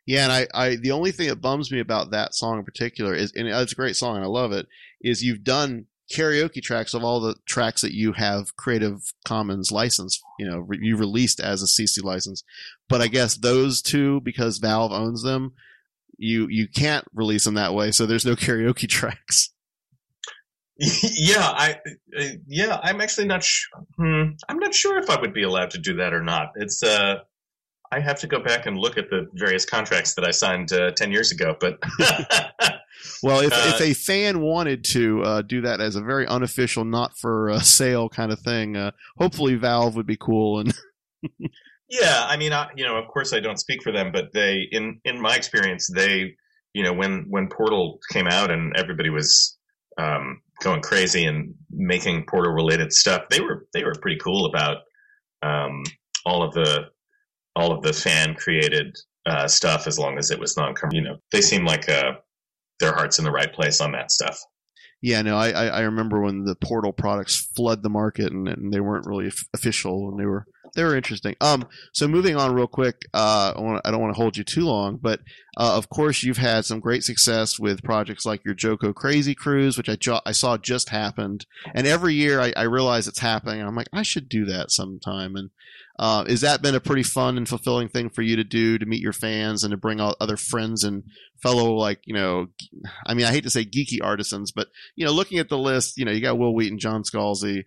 Yeah, 0.06 0.24
and 0.24 0.33
I, 0.33 0.46
I 0.54 0.76
the 0.76 0.90
only 0.90 1.12
thing 1.12 1.28
that 1.28 1.40
bums 1.40 1.70
me 1.70 1.80
about 1.80 2.11
that 2.11 2.35
song 2.35 2.59
in 2.59 2.64
particular 2.64 3.14
is, 3.14 3.33
and 3.37 3.48
it's 3.48 3.72
a 3.72 3.76
great 3.76 3.96
song 3.96 4.16
and 4.16 4.24
I 4.24 4.28
love 4.28 4.52
it, 4.52 4.66
is 5.02 5.22
you've 5.22 5.44
done 5.44 5.87
karaoke 6.11 6.62
tracks 6.62 6.94
of 6.94 7.05
all 7.05 7.20
the 7.20 7.37
tracks 7.46 7.83
that 7.83 7.94
you 7.94 8.12
have 8.12 8.57
Creative 8.57 9.01
Commons 9.25 9.70
license, 9.70 10.20
you 10.38 10.49
know, 10.49 10.59
re- 10.59 10.79
you 10.81 10.96
released 10.96 11.40
as 11.40 11.62
a 11.62 11.66
CC 11.66 12.03
license. 12.03 12.42
But 12.88 13.01
I 13.01 13.07
guess 13.07 13.37
those 13.37 13.81
two, 13.81 14.20
because 14.20 14.59
Valve 14.59 14.92
owns 14.92 15.23
them, 15.23 15.53
you 16.18 16.49
you 16.49 16.68
can't 16.68 17.05
release 17.14 17.44
them 17.44 17.55
that 17.55 17.75
way. 17.75 17.92
So 17.92 18.07
there's 18.07 18.27
no 18.27 18.37
karaoke 18.37 18.88
tracks. 18.88 19.51
yeah, 20.79 21.46
I 21.46 21.79
uh, 22.18 22.25
yeah, 22.46 22.81
I'm 22.83 23.01
actually 23.01 23.27
not. 23.27 23.44
Sh- 23.44 23.66
hmm, 23.96 24.31
I'm 24.49 24.59
not 24.59 24.75
sure 24.75 24.99
if 24.99 25.11
I 25.11 25.20
would 25.20 25.35
be 25.35 25.42
allowed 25.42 25.70
to 25.73 25.79
do 25.79 25.96
that 25.96 26.14
or 26.14 26.23
not. 26.23 26.53
It's 26.57 26.83
uh, 26.83 27.16
I 27.92 28.01
have 28.01 28.20
to 28.20 28.27
go 28.27 28.40
back 28.40 28.64
and 28.64 28.79
look 28.79 28.96
at 28.96 29.11
the 29.11 29.29
various 29.35 29.66
contracts 29.66 30.14
that 30.14 30.25
I 30.25 30.31
signed 30.31 30.73
uh, 30.73 30.92
ten 30.92 31.12
years 31.12 31.33
ago. 31.33 31.55
But 31.61 31.79
well, 33.23 33.41
if, 33.41 33.53
Uh, 33.53 33.73
if 33.75 33.81
a 33.81 33.95
fan 33.95 34.41
wanted 34.41 34.85
to 34.85 35.23
uh, 35.23 35.43
do 35.43 35.61
that 35.63 35.81
as 35.81 35.97
a 35.97 36.03
very 36.03 36.27
unofficial, 36.27 36.85
not 36.85 37.19
for 37.19 37.51
uh, 37.51 37.61
sale 37.61 38.09
kind 38.09 38.33
of 38.33 38.41
thing, 38.41 38.77
uh, 38.77 38.93
hopefully 39.19 39.55
Valve 39.55 39.97
would 39.97 40.07
be 40.07 40.17
cool 40.17 40.61
and. 40.61 40.75
yeah, 41.89 42.27
I 42.29 42.37
mean, 42.37 42.53
I, 42.53 42.69
you 42.77 42.85
know, 42.85 42.97
of 42.97 43.09
course, 43.09 43.33
I 43.33 43.41
don't 43.41 43.59
speak 43.59 43.83
for 43.83 43.93
them, 43.93 44.11
but 44.13 44.33
they, 44.33 44.69
in 44.71 45.01
in 45.05 45.21
my 45.21 45.37
experience, 45.37 45.89
they, 45.95 46.35
you 46.73 46.83
know, 46.83 46.93
when 46.93 47.27
when 47.29 47.49
Portal 47.49 47.99
came 48.11 48.27
out 48.27 48.51
and 48.51 48.75
everybody 48.77 49.11
was 49.11 49.59
um, 49.99 50.41
going 50.63 50.81
crazy 50.81 51.25
and 51.27 51.55
making 51.71 52.25
Portal 52.27 52.53
related 52.53 52.93
stuff, 52.93 53.25
they 53.31 53.41
were 53.41 53.67
they 53.75 53.85
were 53.85 53.95
pretty 54.01 54.19
cool 54.19 54.47
about 54.47 54.79
um, 55.43 55.83
all 56.25 56.43
of 56.43 56.55
the 56.55 56.87
all 57.57 57.73
of 57.73 57.83
the 57.83 57.93
fan 57.93 58.35
created 58.35 58.97
uh, 59.27 59.47
stuff 59.47 59.87
as 59.87 59.99
long 59.99 60.19
as 60.19 60.31
it 60.31 60.39
was 60.39 60.57
non 60.57 60.75
you 60.93 61.03
know 61.03 61.17
they 61.33 61.41
seem 61.41 61.65
like 61.65 61.89
uh, 61.89 62.13
their 62.81 62.93
hearts 62.93 63.19
in 63.19 63.25
the 63.25 63.31
right 63.31 63.53
place 63.53 63.81
on 63.81 63.93
that 63.93 64.11
stuff 64.11 64.38
Yeah, 65.03 65.23
no, 65.23 65.37
I, 65.37 65.66
I 65.66 65.81
remember 65.81 66.21
when 66.21 66.45
the 66.45 66.57
Portal 66.57 66.93
products 66.93 67.51
flood 67.57 67.83
the 67.83 67.88
market 67.88 68.33
and, 68.33 68.49
and 68.49 68.73
they 68.73 68.81
weren't 68.81 69.07
really 69.07 69.33
official 69.55 70.11
and 70.11 70.19
they 70.19 70.27
were 70.27 70.47
they 70.75 70.85
were 70.85 70.97
interesting. 70.97 71.35
Um, 71.40 71.66
so 71.93 72.07
moving 72.07 72.37
on 72.37 72.55
real 72.55 72.66
quick, 72.66 73.03
uh, 73.14 73.55
I, 73.57 73.61
wanna, 73.61 73.81
I 73.85 73.90
don't 73.90 74.01
want 74.01 74.14
to 74.14 74.21
hold 74.21 74.37
you 74.37 74.45
too 74.45 74.64
long, 74.64 74.99
but 75.01 75.21
uh, 75.57 75.77
of 75.77 75.88
course 75.88 76.23
you've 76.23 76.38
had 76.38 76.64
some 76.64 76.81
great 76.81 77.03
success 77.03 77.59
with 77.59 77.83
projects 77.83 78.25
like 78.25 78.45
your 78.45 78.55
JoCo 78.55 78.95
Crazy 78.95 79.35
Cruise, 79.35 79.77
which 79.77 79.88
I 79.88 79.97
jo- 79.97 80.21
I 80.25 80.33
saw 80.33 80.57
just 80.57 80.90
happened, 80.90 81.47
and 81.75 81.87
every 81.87 82.14
year 82.14 82.40
I, 82.40 82.53
I 82.57 82.62
realize 82.62 83.09
it's 83.09 83.19
happening, 83.19 83.61
and 83.61 83.69
I'm 83.69 83.77
like 83.77 83.88
I 83.93 84.03
should 84.03 84.29
do 84.29 84.45
that 84.47 84.71
sometime. 84.71 85.37
And 85.37 85.51
uh, 85.98 86.24
has 86.26 86.40
that 86.40 86.62
been 86.62 86.74
a 86.74 86.81
pretty 86.81 87.03
fun 87.03 87.37
and 87.37 87.48
fulfilling 87.48 87.88
thing 87.88 88.09
for 88.09 88.22
you 88.22 88.37
to 88.37 88.44
do 88.44 88.79
to 88.79 88.87
meet 88.87 89.03
your 89.03 89.12
fans 89.12 89.64
and 89.64 89.72
to 89.72 89.76
bring 89.76 90.00
out 90.00 90.16
other 90.20 90.37
friends 90.37 90.85
and 90.85 91.05
fellow 91.42 91.72
like 91.72 92.00
you 92.05 92.14
know 92.14 92.46
i 93.07 93.14
mean 93.14 93.24
i 93.24 93.31
hate 93.31 93.44
to 93.44 93.50
say 93.50 93.64
geeky 93.64 93.98
artisans 94.03 94.53
but 94.53 94.68
you 94.94 95.07
know 95.07 95.12
looking 95.12 95.38
at 95.38 95.48
the 95.48 95.57
list 95.57 95.96
you 95.96 96.05
know 96.05 96.12
you 96.12 96.20
got 96.20 96.38
wil 96.38 96.55
wheaton 96.55 96.79
john 96.79 97.03
scalzi 97.03 97.62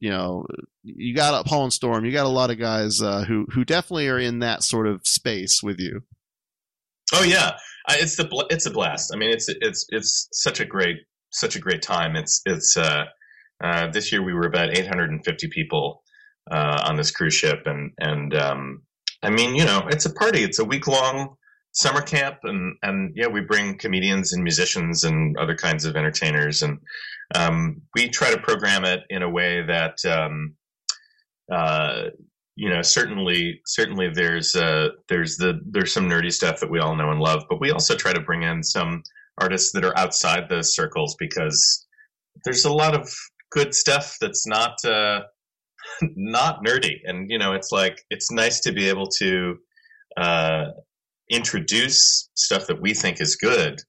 you 0.00 0.08
know 0.08 0.46
you 0.82 1.14
got 1.14 1.44
paul 1.44 1.64
and 1.64 1.72
storm 1.72 2.06
you 2.06 2.12
got 2.12 2.24
a 2.24 2.30
lot 2.30 2.50
of 2.50 2.58
guys 2.58 3.02
uh, 3.02 3.24
who 3.24 3.46
who 3.52 3.64
definitely 3.64 4.08
are 4.08 4.18
in 4.18 4.38
that 4.40 4.62
sort 4.62 4.86
of 4.86 5.00
space 5.04 5.60
with 5.62 5.78
you. 5.78 6.02
Oh 7.12 7.22
yeah. 7.22 7.52
It's 7.90 8.16
the 8.16 8.46
it's 8.50 8.66
a 8.66 8.70
blast. 8.70 9.12
I 9.14 9.16
mean 9.16 9.30
it's 9.30 9.48
it's 9.48 9.86
it's 9.90 10.28
such 10.32 10.60
a 10.60 10.64
great 10.64 10.96
such 11.32 11.56
a 11.56 11.60
great 11.60 11.82
time. 11.82 12.16
It's 12.16 12.40
it's 12.44 12.76
uh, 12.76 13.04
uh 13.62 13.88
this 13.90 14.12
year 14.12 14.22
we 14.22 14.34
were 14.34 14.46
about 14.46 14.76
850 14.76 15.48
people 15.48 16.02
uh 16.50 16.82
on 16.86 16.96
this 16.96 17.10
cruise 17.10 17.34
ship. 17.34 17.62
And 17.66 17.92
and 17.98 18.34
um 18.34 18.82
i 19.22 19.30
mean 19.30 19.54
you 19.54 19.64
know 19.64 19.86
it's 19.90 20.06
a 20.06 20.12
party. 20.12 20.42
It's 20.44 20.58
a 20.58 20.64
week 20.64 20.86
long 20.86 21.36
summer 21.72 22.02
camp. 22.02 22.38
And 22.44 22.76
and 22.82 23.12
yeah 23.14 23.28
we 23.28 23.40
bring 23.40 23.78
comedians 23.78 24.32
and 24.32 24.42
musicians 24.42 25.04
and 25.04 25.36
other 25.38 25.54
kinds 25.56 25.84
of 25.84 25.96
entertainers. 25.96 26.62
And 26.62 26.78
um, 27.34 27.82
we 27.94 28.08
try 28.08 28.30
to 28.30 28.40
program 28.40 28.84
it 28.84 29.00
in 29.10 29.22
a 29.22 29.28
way 29.28 29.62
that 29.62 30.04
um, 30.06 30.54
uh, 31.52 32.04
you 32.56 32.68
know 32.68 32.82
certainly 32.82 33.60
certainly 33.66 34.08
there's 34.08 34.54
uh, 34.54 34.88
there's 35.08 35.36
the 35.36 35.60
there's 35.66 35.92
some 35.92 36.08
nerdy 36.08 36.32
stuff 36.32 36.60
that 36.60 36.70
we 36.70 36.78
all 36.78 36.96
know 36.96 37.10
and 37.10 37.20
love. 37.20 37.44
But 37.48 37.60
we 37.60 37.70
also 37.70 37.94
try 37.94 38.12
to 38.12 38.20
bring 38.20 38.42
in 38.42 38.62
some 38.62 39.02
artists 39.38 39.72
that 39.72 39.84
are 39.84 39.96
outside 39.96 40.48
those 40.48 40.74
circles 40.74 41.16
because 41.18 41.86
there's 42.44 42.64
a 42.64 42.72
lot 42.72 42.94
of 42.94 43.12
good 43.50 43.74
stuff 43.74 44.16
that's 44.20 44.46
not 44.46 44.76
uh, 44.84 45.20
not 46.16 46.64
nerdy 46.64 46.96
and 47.04 47.30
you 47.30 47.38
know 47.38 47.52
it's 47.52 47.70
like 47.72 48.02
it's 48.10 48.30
nice 48.30 48.60
to 48.60 48.72
be 48.72 48.88
able 48.88 49.06
to 49.06 49.56
uh, 50.16 50.64
introduce 51.30 52.28
stuff 52.34 52.66
that 52.66 52.80
we 52.80 52.94
think 52.94 53.20
is 53.20 53.36
good 53.36 53.80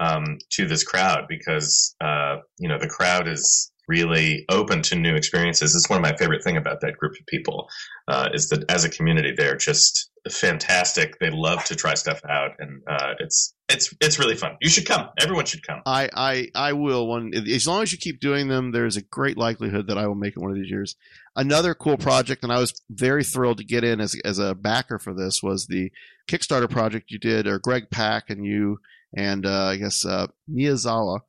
um, 0.00 0.38
to 0.50 0.66
this 0.66 0.84
crowd 0.84 1.24
because 1.28 1.94
uh, 2.02 2.36
you 2.58 2.68
know 2.68 2.78
the 2.78 2.88
crowd 2.88 3.28
is 3.28 3.70
really 3.88 4.44
open 4.50 4.82
to 4.82 4.96
new 4.96 5.14
experiences. 5.14 5.74
It's 5.74 5.88
one 5.88 5.98
of 5.98 6.02
my 6.02 6.16
favorite 6.16 6.42
thing 6.42 6.56
about 6.56 6.80
that 6.80 6.96
group 6.96 7.12
of 7.12 7.24
people 7.26 7.68
uh, 8.08 8.28
is 8.34 8.48
that 8.48 8.68
as 8.68 8.84
a 8.84 8.90
community 8.90 9.32
they're 9.36 9.56
just 9.56 10.10
fantastic. 10.30 11.18
They 11.20 11.30
love 11.30 11.64
to 11.66 11.76
try 11.76 11.94
stuff 11.94 12.20
out, 12.28 12.52
and 12.58 12.82
uh, 12.88 13.14
it's 13.20 13.54
it's 13.68 13.94
it's 14.00 14.18
really 14.18 14.34
fun. 14.34 14.56
You 14.60 14.70
should 14.70 14.86
come. 14.86 15.08
Everyone 15.20 15.44
should 15.44 15.66
come. 15.66 15.82
I, 15.86 16.08
I 16.14 16.48
I 16.54 16.72
will 16.72 17.06
one 17.06 17.32
as 17.34 17.66
long 17.66 17.82
as 17.82 17.92
you 17.92 17.98
keep 17.98 18.20
doing 18.20 18.48
them. 18.48 18.72
There's 18.72 18.96
a 18.96 19.02
great 19.02 19.36
likelihood 19.36 19.86
that 19.88 19.98
I 19.98 20.06
will 20.06 20.14
make 20.14 20.36
it 20.36 20.40
one 20.40 20.50
of 20.50 20.56
these 20.56 20.70
years. 20.70 20.96
Another 21.36 21.74
cool 21.74 21.98
project, 21.98 22.42
and 22.42 22.52
I 22.52 22.58
was 22.58 22.80
very 22.88 23.22
thrilled 23.22 23.58
to 23.58 23.64
get 23.64 23.84
in 23.84 24.00
as 24.00 24.16
as 24.24 24.38
a 24.38 24.54
backer 24.54 24.98
for 24.98 25.12
this 25.12 25.42
was 25.42 25.66
the 25.66 25.92
Kickstarter 26.26 26.68
project 26.68 27.10
you 27.10 27.18
did, 27.18 27.46
or 27.46 27.58
Greg 27.58 27.90
Pak 27.90 28.30
and 28.30 28.44
you 28.44 28.78
and 29.14 29.44
uh, 29.44 29.66
I 29.66 29.76
guess 29.76 30.04
uh, 30.04 30.28
Miyazawa 30.50 31.20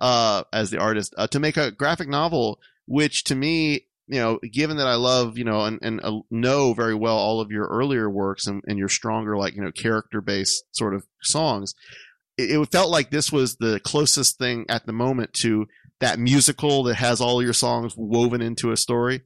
uh, 0.00 0.44
as 0.52 0.70
the 0.70 0.78
artist 0.78 1.14
uh, 1.18 1.26
to 1.28 1.40
make 1.40 1.56
a 1.56 1.70
graphic 1.70 2.08
novel, 2.08 2.60
which 2.86 3.24
to 3.24 3.34
me, 3.34 3.86
you 4.06 4.20
know, 4.20 4.38
given 4.52 4.76
that 4.76 4.86
I 4.86 4.94
love, 4.94 5.36
you 5.36 5.44
know, 5.44 5.62
and, 5.62 5.78
and 5.82 6.00
uh, 6.02 6.20
know 6.30 6.72
very 6.72 6.94
well 6.94 7.16
all 7.16 7.40
of 7.40 7.50
your 7.50 7.66
earlier 7.66 8.08
works 8.08 8.46
and, 8.46 8.62
and 8.66 8.78
your 8.78 8.88
stronger, 8.88 9.36
like, 9.36 9.54
you 9.56 9.62
know, 9.62 9.72
character 9.72 10.20
based 10.20 10.64
sort 10.72 10.94
of 10.94 11.06
songs, 11.22 11.74
it, 12.38 12.50
it 12.50 12.72
felt 12.72 12.90
like 12.90 13.10
this 13.10 13.32
was 13.32 13.56
the 13.56 13.80
closest 13.80 14.38
thing 14.38 14.64
at 14.68 14.86
the 14.86 14.92
moment 14.92 15.32
to 15.34 15.66
that 16.00 16.18
musical 16.18 16.82
that 16.84 16.96
has 16.96 17.20
all 17.20 17.42
your 17.42 17.52
songs 17.52 17.94
woven 17.96 18.42
into 18.42 18.70
a 18.70 18.76
story. 18.76 19.22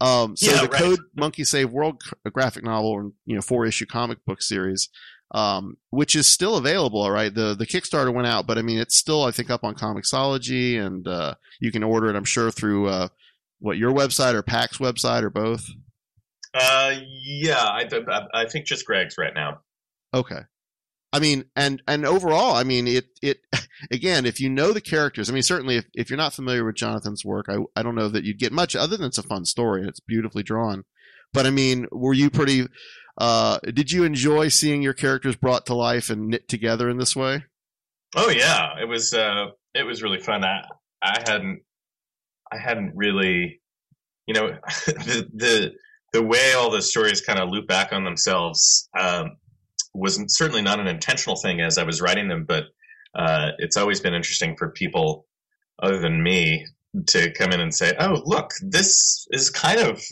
Um, 0.00 0.36
so 0.36 0.50
Yeah, 0.50 0.62
the 0.62 0.68
right. 0.68 0.80
Code 0.80 1.00
Monkey 1.16 1.44
Save 1.44 1.70
World 1.70 2.02
c- 2.02 2.12
graphic 2.32 2.64
novel 2.64 2.98
and 2.98 3.12
you 3.26 3.34
know 3.34 3.42
four 3.42 3.64
issue 3.66 3.86
comic 3.86 4.18
book 4.26 4.42
series 4.42 4.88
um, 5.34 5.76
which 5.90 6.14
is 6.14 6.26
still 6.26 6.56
available. 6.56 7.02
All 7.02 7.10
right, 7.10 7.34
the 7.34 7.54
the 7.54 7.66
Kickstarter 7.66 8.14
went 8.14 8.28
out, 8.28 8.46
but 8.46 8.56
I 8.56 8.62
mean 8.62 8.78
it's 8.78 8.96
still 8.96 9.24
I 9.24 9.32
think 9.32 9.50
up 9.50 9.64
on 9.64 9.74
Comixology, 9.74 10.80
and 10.80 11.06
uh, 11.06 11.34
you 11.60 11.72
can 11.72 11.82
order 11.82 12.08
it. 12.08 12.16
I'm 12.16 12.24
sure 12.24 12.50
through 12.50 12.88
uh, 12.88 13.08
what 13.58 13.76
your 13.76 13.92
website 13.92 14.34
or 14.34 14.42
Pak's 14.42 14.78
website 14.78 15.22
or 15.22 15.30
both. 15.30 15.66
Uh, 16.54 16.94
yeah, 17.24 17.64
I, 17.64 17.88
I, 18.08 18.42
I 18.42 18.46
think 18.46 18.66
just 18.66 18.86
Greg's 18.86 19.18
right 19.18 19.34
now. 19.34 19.60
Okay. 20.14 20.40
I 21.14 21.20
mean, 21.20 21.44
and 21.54 21.80
and 21.86 22.04
overall, 22.04 22.56
I 22.56 22.64
mean, 22.64 22.88
it 22.88 23.06
it 23.22 23.38
again, 23.92 24.26
if 24.26 24.40
you 24.40 24.50
know 24.50 24.72
the 24.72 24.80
characters, 24.80 25.30
I 25.30 25.32
mean, 25.32 25.44
certainly 25.44 25.76
if, 25.76 25.84
if 25.94 26.10
you're 26.10 26.16
not 26.16 26.34
familiar 26.34 26.64
with 26.64 26.74
Jonathan's 26.74 27.24
work, 27.24 27.46
I 27.48 27.58
I 27.76 27.84
don't 27.84 27.94
know 27.94 28.08
that 28.08 28.24
you'd 28.24 28.40
get 28.40 28.52
much 28.52 28.74
other 28.74 28.96
than 28.96 29.06
it's 29.06 29.18
a 29.18 29.22
fun 29.22 29.44
story 29.44 29.82
and 29.82 29.88
it's 29.88 30.00
beautifully 30.00 30.42
drawn. 30.42 30.82
But 31.32 31.46
I 31.46 31.50
mean, 31.50 31.86
were 31.92 32.14
you 32.14 32.30
pretty? 32.30 32.66
Uh, 33.16 33.60
did 33.60 33.92
you 33.92 34.02
enjoy 34.02 34.48
seeing 34.48 34.82
your 34.82 34.92
characters 34.92 35.36
brought 35.36 35.66
to 35.66 35.74
life 35.74 36.10
and 36.10 36.30
knit 36.30 36.48
together 36.48 36.90
in 36.90 36.98
this 36.98 37.14
way? 37.14 37.44
Oh 38.16 38.30
yeah, 38.30 38.70
it 38.82 38.88
was 38.88 39.14
uh, 39.14 39.46
it 39.72 39.84
was 39.84 40.02
really 40.02 40.20
fun. 40.20 40.44
I 40.44 40.64
I 41.00 41.22
hadn't 41.24 41.60
I 42.50 42.58
hadn't 42.58 42.90
really, 42.96 43.60
you 44.26 44.34
know, 44.34 44.48
the 44.86 45.28
the 45.32 45.72
the 46.12 46.22
way 46.24 46.54
all 46.54 46.72
the 46.72 46.82
stories 46.82 47.20
kind 47.20 47.38
of 47.38 47.50
loop 47.50 47.68
back 47.68 47.92
on 47.92 48.02
themselves. 48.02 48.88
Um, 48.98 49.36
was 49.94 50.22
certainly 50.28 50.62
not 50.62 50.80
an 50.80 50.86
intentional 50.86 51.36
thing 51.36 51.60
as 51.60 51.78
I 51.78 51.84
was 51.84 52.00
writing 52.00 52.28
them, 52.28 52.44
but 52.46 52.64
uh, 53.14 53.50
it's 53.58 53.76
always 53.76 54.00
been 54.00 54.14
interesting 54.14 54.56
for 54.56 54.70
people 54.70 55.26
other 55.82 55.98
than 55.98 56.22
me 56.22 56.66
to 57.08 57.32
come 57.32 57.52
in 57.52 57.60
and 57.60 57.74
say, 57.74 57.94
"Oh, 57.98 58.22
look, 58.24 58.50
this 58.60 59.26
is 59.30 59.50
kind 59.50 59.80
of 59.80 60.02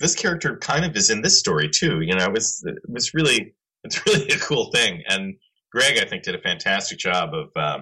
this 0.00 0.14
character 0.14 0.58
kind 0.58 0.84
of 0.84 0.94
is 0.96 1.10
in 1.10 1.22
this 1.22 1.38
story 1.38 1.68
too." 1.68 2.00
You 2.00 2.14
know, 2.14 2.24
it 2.24 2.32
was 2.32 2.62
it 2.66 2.76
was 2.88 3.14
really 3.14 3.54
it's 3.84 4.04
really 4.06 4.28
a 4.28 4.38
cool 4.38 4.70
thing, 4.72 5.02
and 5.08 5.34
Greg 5.72 5.98
I 5.98 6.08
think 6.08 6.22
did 6.22 6.34
a 6.34 6.40
fantastic 6.40 6.98
job 6.98 7.30
of 7.34 7.48
uh, 7.56 7.78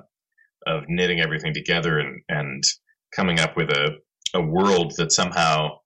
of 0.66 0.84
knitting 0.88 1.20
everything 1.20 1.54
together 1.54 1.98
and 1.98 2.22
and 2.28 2.62
coming 3.14 3.40
up 3.40 3.56
with 3.56 3.70
a 3.70 3.98
a 4.34 4.42
world 4.42 4.94
that 4.96 5.12
somehow 5.12 5.78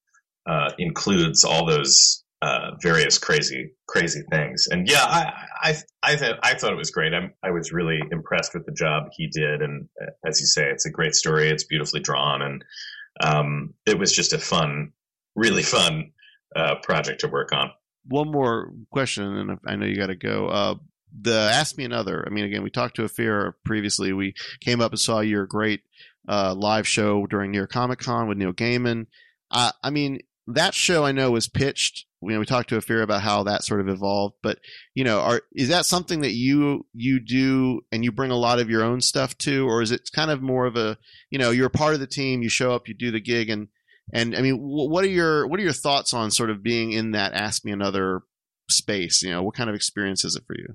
uh, 0.47 0.71
includes 0.79 1.45
all 1.45 1.67
those 1.67 2.25
uh, 2.40 2.70
various 2.81 3.18
crazy 3.18 3.72
crazy 3.88 4.22
things. 4.31 4.68
And 4.70 4.88
yeah, 4.88 5.05
I 5.05 5.33
I 5.62 5.77
I, 6.03 6.16
th- 6.16 6.37
I 6.42 6.55
thought 6.55 6.72
it 6.72 6.77
was 6.77 6.90
great. 6.90 7.12
I'm, 7.12 7.33
I 7.42 7.51
was 7.51 7.72
really 7.72 8.01
impressed 8.12 8.55
with 8.55 8.64
the 8.64 8.72
job 8.72 9.09
he 9.16 9.27
did. 9.27 9.61
And 9.61 9.88
uh, 10.01 10.11
as 10.27 10.40
you 10.40 10.46
say, 10.46 10.68
it's 10.70 10.87
a 10.87 10.90
great 10.90 11.14
story. 11.14 11.48
It's 11.48 11.64
beautifully 11.64 12.01
drawn, 12.01 12.42
and 12.42 12.64
um, 13.20 13.74
it 13.87 13.98
was 13.98 14.12
just 14.12 14.33
a 14.33 14.38
fun, 14.38 14.92
really 15.35 15.62
fun 15.62 16.12
uh, 16.55 16.77
project 16.83 17.20
to 17.22 17.29
work 17.29 17.53
on. 17.53 17.70
One 18.07 18.31
more 18.31 18.72
question, 18.90 19.24
and 19.24 19.59
I 19.66 19.77
know 19.77 19.87
you 19.87 19.96
got 19.96 20.07
to 20.07 20.16
go. 20.16 20.48
Uh, 20.48 20.74
the 21.20 21.51
Ask 21.53 21.77
Me 21.77 21.85
Another. 21.85 22.24
I 22.27 22.31
mean, 22.31 22.44
again, 22.44 22.62
we 22.62 22.70
talked 22.70 22.96
to 22.96 23.03
Ophira 23.03 23.53
previously. 23.64 24.12
We 24.12 24.35
came 24.61 24.81
up 24.81 24.92
and 24.92 25.01
saw 25.01 25.20
your 25.20 25.46
great 25.46 25.81
uh, 26.29 26.55
live 26.55 26.87
show 26.87 27.27
during 27.27 27.51
New 27.51 27.59
York 27.59 27.72
Comic 27.72 27.98
Con 27.98 28.29
with 28.29 28.38
Neil 28.38 28.53
Gaiman. 28.53 29.07
Uh, 29.51 29.72
I 29.83 29.90
mean, 29.90 30.20
that 30.46 30.74
show 30.74 31.05
I 31.05 31.12
know 31.12 31.33
was 31.33 31.48
pitched 31.48 32.07
you 32.21 32.31
know, 32.31 32.41
we 32.41 32.47
talked 32.47 32.69
to 32.71 32.77
Ophira 32.77 33.03
about 33.03 33.23
how 33.23 33.45
that 33.45 33.65
sort 33.65 33.81
of 33.81 33.89
evolved, 33.89 34.37
but 34.43 34.59
you 34.95 35.05
know, 35.05 35.21
are 35.21 35.43
is 35.53 35.69
that 35.69 35.87
something 35.87 36.21
that 36.21 36.33
you 36.33 36.87
you 36.93 37.21
do 37.21 37.81
and 37.93 38.05
you 38.05 38.11
bring 38.11 38.31
a 38.31 38.37
lot 38.37 38.59
of 38.59 38.69
your 38.69 38.83
own 38.83 39.01
stuff 39.01 39.37
to, 39.39 39.69
or 39.69 39.83
is 39.83 39.91
it 39.91 40.11
kind 40.13 40.31
of 40.31 40.43
more 40.43 40.67
of 40.67 40.77
a 40.77 40.99
you 41.31 41.39
know, 41.39 41.51
you're 41.51 41.67
a 41.67 41.71
part 41.71 41.95
of 41.95 42.01
the 42.01 42.07
team, 42.07 42.43
you 42.43 42.49
show 42.49 42.73
up, 42.73 42.89
you 42.89 42.95
do 42.95 43.11
the 43.11 43.21
gig, 43.21 43.51
and 43.51 43.69
and 44.13 44.35
I 44.35 44.41
mean, 44.41 44.57
what 44.57 45.05
are 45.05 45.09
your 45.09 45.47
what 45.47 45.61
are 45.61 45.63
your 45.63 45.73
thoughts 45.73 46.13
on 46.13 46.31
sort 46.31 46.51
of 46.51 46.63
being 46.63 46.93
in 46.93 47.13
that 47.13 47.35
Ask 47.35 47.65
Me 47.65 47.73
Another 47.73 48.23
space? 48.71 49.23
You 49.23 49.31
know, 49.31 49.43
what 49.43 49.55
kind 49.55 49.71
of 49.71 49.77
experience 49.77 50.25
is 50.25 50.35
it 50.35 50.45
for 50.47 50.57
you? 50.57 50.75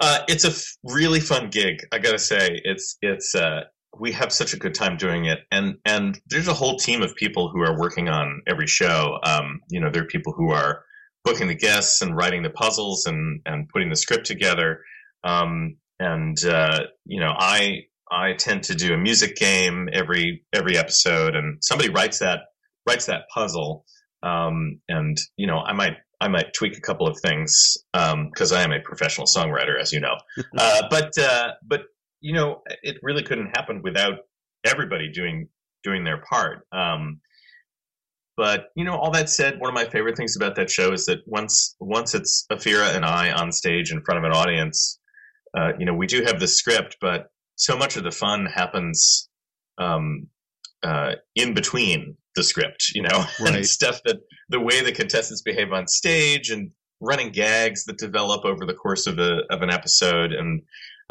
Uh, 0.00 0.20
it's 0.28 0.44
a 0.44 0.48
f- 0.48 0.76
really 0.84 1.20
fun 1.20 1.48
gig. 1.48 1.80
I 1.92 1.98
gotta 1.98 2.18
say, 2.18 2.60
it's 2.64 2.98
it's 3.00 3.34
uh, 3.34 3.62
we 3.98 4.12
have 4.12 4.32
such 4.32 4.52
a 4.54 4.58
good 4.58 4.74
time 4.74 4.96
doing 4.96 5.26
it. 5.26 5.40
And 5.50 5.78
and 5.84 6.20
there's 6.26 6.48
a 6.48 6.54
whole 6.54 6.76
team 6.76 7.02
of 7.02 7.14
people 7.14 7.50
who 7.50 7.60
are 7.60 7.78
working 7.78 8.08
on 8.08 8.42
every 8.46 8.66
show. 8.66 9.18
Um, 9.22 9.60
you 9.70 9.80
know 9.80 9.90
there 9.90 10.02
are 10.02 10.06
people 10.06 10.32
who 10.32 10.50
are 10.50 10.82
booking 11.24 11.48
the 11.48 11.54
guests 11.54 12.02
and 12.02 12.16
writing 12.16 12.42
the 12.42 12.50
puzzles 12.50 13.06
and 13.06 13.40
and 13.46 13.68
putting 13.68 13.90
the 13.90 13.96
script 13.96 14.26
together. 14.26 14.80
Um, 15.24 15.76
and 15.98 16.36
uh, 16.44 16.80
you 17.04 17.20
know 17.20 17.32
i 17.36 17.84
i 18.10 18.34
tend 18.34 18.62
to 18.64 18.74
do 18.74 18.94
a 18.94 18.98
music 18.98 19.34
game 19.36 19.88
every 19.92 20.44
every 20.52 20.76
episode 20.76 21.34
and 21.34 21.58
somebody 21.62 21.90
writes 21.90 22.18
that 22.20 22.40
writes 22.86 23.06
that 23.06 23.22
puzzle. 23.32 23.84
Um, 24.22 24.80
and 24.88 25.16
you 25.36 25.46
know 25.46 25.58
i 25.58 25.72
might 25.72 25.96
I 26.20 26.28
might 26.28 26.54
tweak 26.54 26.76
a 26.76 26.80
couple 26.80 27.06
of 27.06 27.18
things 27.20 27.76
because 27.92 28.52
um, 28.52 28.58
I 28.58 28.62
am 28.62 28.72
a 28.72 28.80
professional 28.80 29.26
songwriter, 29.26 29.78
as 29.78 29.92
you 29.92 30.00
know. 30.00 30.16
Uh, 30.58 30.82
but 30.90 31.16
uh, 31.18 31.50
but 31.62 31.82
you 32.26 32.32
know, 32.32 32.60
it 32.82 32.96
really 33.02 33.22
couldn't 33.22 33.56
happen 33.56 33.82
without 33.84 34.18
everybody 34.64 35.12
doing 35.12 35.48
doing 35.84 36.02
their 36.02 36.20
part. 36.28 36.66
Um, 36.72 37.20
but 38.36 38.64
you 38.74 38.84
know, 38.84 38.96
all 38.96 39.12
that 39.12 39.30
said, 39.30 39.60
one 39.60 39.68
of 39.68 39.74
my 39.74 39.88
favorite 39.88 40.16
things 40.16 40.34
about 40.34 40.56
that 40.56 40.68
show 40.68 40.92
is 40.92 41.06
that 41.06 41.20
once 41.26 41.76
once 41.78 42.16
it's 42.16 42.44
Ophira 42.50 42.96
and 42.96 43.04
I 43.04 43.30
on 43.30 43.52
stage 43.52 43.92
in 43.92 44.02
front 44.02 44.18
of 44.18 44.24
an 44.24 44.32
audience, 44.32 44.98
uh, 45.56 45.70
you 45.78 45.86
know, 45.86 45.94
we 45.94 46.08
do 46.08 46.24
have 46.24 46.40
the 46.40 46.48
script, 46.48 46.96
but 47.00 47.28
so 47.54 47.78
much 47.78 47.96
of 47.96 48.02
the 48.02 48.10
fun 48.10 48.46
happens 48.46 49.28
um, 49.78 50.26
uh, 50.82 51.12
in 51.36 51.54
between 51.54 52.16
the 52.34 52.42
script, 52.42 52.90
you 52.92 53.02
know, 53.02 53.24
right. 53.40 53.54
and 53.54 53.66
stuff 53.66 54.00
that 54.04 54.16
the 54.48 54.60
way 54.60 54.82
the 54.82 54.90
contestants 54.90 55.42
behave 55.42 55.72
on 55.72 55.86
stage 55.86 56.50
and 56.50 56.72
running 57.00 57.30
gags 57.30 57.84
that 57.84 57.98
develop 57.98 58.44
over 58.44 58.64
the 58.64 58.74
course 58.74 59.06
of 59.06 59.18
a 59.18 59.40
of 59.50 59.62
an 59.62 59.70
episode 59.70 60.32
and 60.32 60.62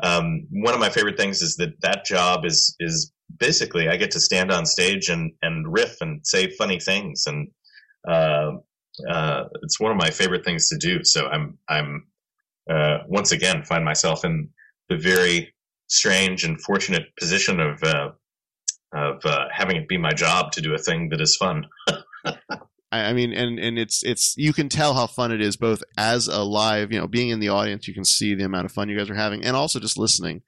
um, 0.04 0.48
one 0.52 0.74
of 0.74 0.80
my 0.80 0.90
favorite 0.90 1.18
things 1.18 1.42
is 1.42 1.56
that 1.58 1.80
that 1.82 2.06
job 2.06 2.46
is 2.46 2.76
is 2.80 3.12
basically 3.40 3.88
I 3.88 3.96
get 3.96 4.12
to 4.12 4.20
stand 4.20 4.52
on 4.52 4.66
stage 4.66 5.10
and 5.10 5.32
and 5.42 5.72
riff 5.72 5.98
and 6.02 6.26
say 6.26 6.50
funny 6.50 6.80
things, 6.80 7.26
and 7.28 7.48
uh, 8.08 8.52
uh, 9.10 9.44
it's 9.64 9.80
one 9.80 9.92
of 9.92 9.98
my 9.98 10.10
favorite 10.10 10.44
things 10.44 10.68
to 10.70 10.78
do. 10.78 11.04
So 11.04 11.28
I'm 11.28 11.58
I'm 11.70 12.08
uh, 12.70 13.00
once 13.08 13.32
again 13.32 13.64
find 13.64 13.86
myself 13.86 14.26
in 14.26 14.50
the 14.90 14.98
very 14.98 15.54
strange 15.88 16.44
and 16.44 16.62
fortunate 16.62 17.04
position 17.18 17.60
of 17.60 17.82
uh, 17.84 18.10
of 18.94 19.26
uh, 19.26 19.46
having 19.52 19.78
it 19.78 19.88
be 19.88 19.98
my 19.98 20.12
job 20.12 20.52
to 20.54 20.62
do 20.62 20.74
a 20.74 20.78
thing 20.78 21.10
that 21.10 21.22
is 21.22 21.38
fun. 21.38 21.68
I 23.02 23.14
mean, 23.14 23.34
and 23.34 23.60
and 23.60 23.78
it's 23.78 24.04
it's 24.04 24.36
you 24.38 24.54
can 24.54 24.70
tell 24.70 24.94
how 24.94 25.08
fun 25.08 25.32
it 25.32 25.42
is 25.42 25.56
both 25.56 25.84
as 25.98 26.28
a 26.28 26.44
live, 26.44 26.92
you 26.92 27.00
know, 27.00 27.08
being 27.08 27.30
in 27.30 27.40
the 27.40 27.50
audience, 27.50 27.88
you 27.88 27.94
can 27.94 28.06
see 28.06 28.36
the 28.36 28.46
amount 28.46 28.66
of 28.66 28.72
fun 28.72 28.90
you 28.90 28.98
guys 28.98 29.10
are 29.10 29.16
having, 29.16 29.44
and 29.44 29.56
also 29.56 29.80
just 29.80 29.98
listening. 29.98 30.42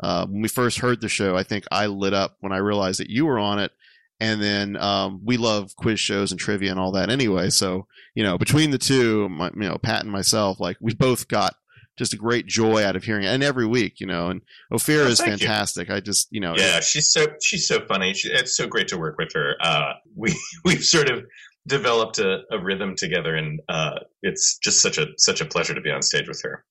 Uh, 0.00 0.26
when 0.26 0.42
we 0.42 0.48
first 0.48 0.80
heard 0.80 1.00
the 1.00 1.08
show, 1.08 1.36
I 1.36 1.44
think 1.44 1.64
I 1.70 1.86
lit 1.86 2.14
up 2.14 2.36
when 2.40 2.52
I 2.52 2.56
realized 2.56 2.98
that 2.98 3.10
you 3.10 3.26
were 3.26 3.38
on 3.38 3.58
it, 3.58 3.72
and 4.18 4.42
then 4.42 4.76
um, 4.76 5.20
we 5.24 5.36
love 5.36 5.76
quiz 5.76 6.00
shows 6.00 6.32
and 6.32 6.40
trivia 6.40 6.70
and 6.70 6.80
all 6.80 6.92
that 6.92 7.10
anyway. 7.10 7.50
So 7.50 7.86
you 8.14 8.22
know, 8.22 8.38
between 8.38 8.70
the 8.70 8.78
two, 8.78 9.28
my, 9.28 9.50
you 9.54 9.68
know, 9.68 9.78
Pat 9.78 10.02
and 10.02 10.10
myself, 10.10 10.60
like 10.60 10.76
we 10.80 10.94
both 10.94 11.28
got 11.28 11.54
just 11.96 12.12
a 12.12 12.16
great 12.16 12.46
joy 12.46 12.84
out 12.84 12.96
of 12.96 13.04
hearing 13.04 13.24
it, 13.24 13.28
and 13.28 13.42
every 13.42 13.66
week, 13.66 14.00
you 14.00 14.06
know. 14.06 14.28
And 14.28 14.42
Ophira 14.72 15.06
oh, 15.06 15.08
is 15.08 15.20
fantastic. 15.20 15.88
You. 15.88 15.94
I 15.94 16.00
just, 16.00 16.28
you 16.30 16.40
know, 16.40 16.54
yeah, 16.56 16.80
she's 16.80 17.10
so 17.10 17.26
she's 17.42 17.66
so 17.66 17.84
funny. 17.86 18.14
She, 18.14 18.28
it's 18.30 18.56
so 18.56 18.66
great 18.66 18.88
to 18.88 18.98
work 18.98 19.16
with 19.18 19.32
her. 19.34 19.56
Uh, 19.60 19.94
we 20.16 20.34
we've 20.64 20.84
sort 20.84 21.10
of 21.10 21.24
developed 21.66 22.18
a, 22.18 22.40
a 22.50 22.62
rhythm 22.62 22.94
together, 22.96 23.34
and 23.34 23.60
uh, 23.68 24.00
it's 24.22 24.58
just 24.58 24.80
such 24.80 24.98
a 24.98 25.06
such 25.16 25.40
a 25.40 25.46
pleasure 25.46 25.74
to 25.74 25.80
be 25.80 25.90
on 25.90 26.02
stage 26.02 26.28
with 26.28 26.42
her. 26.42 26.64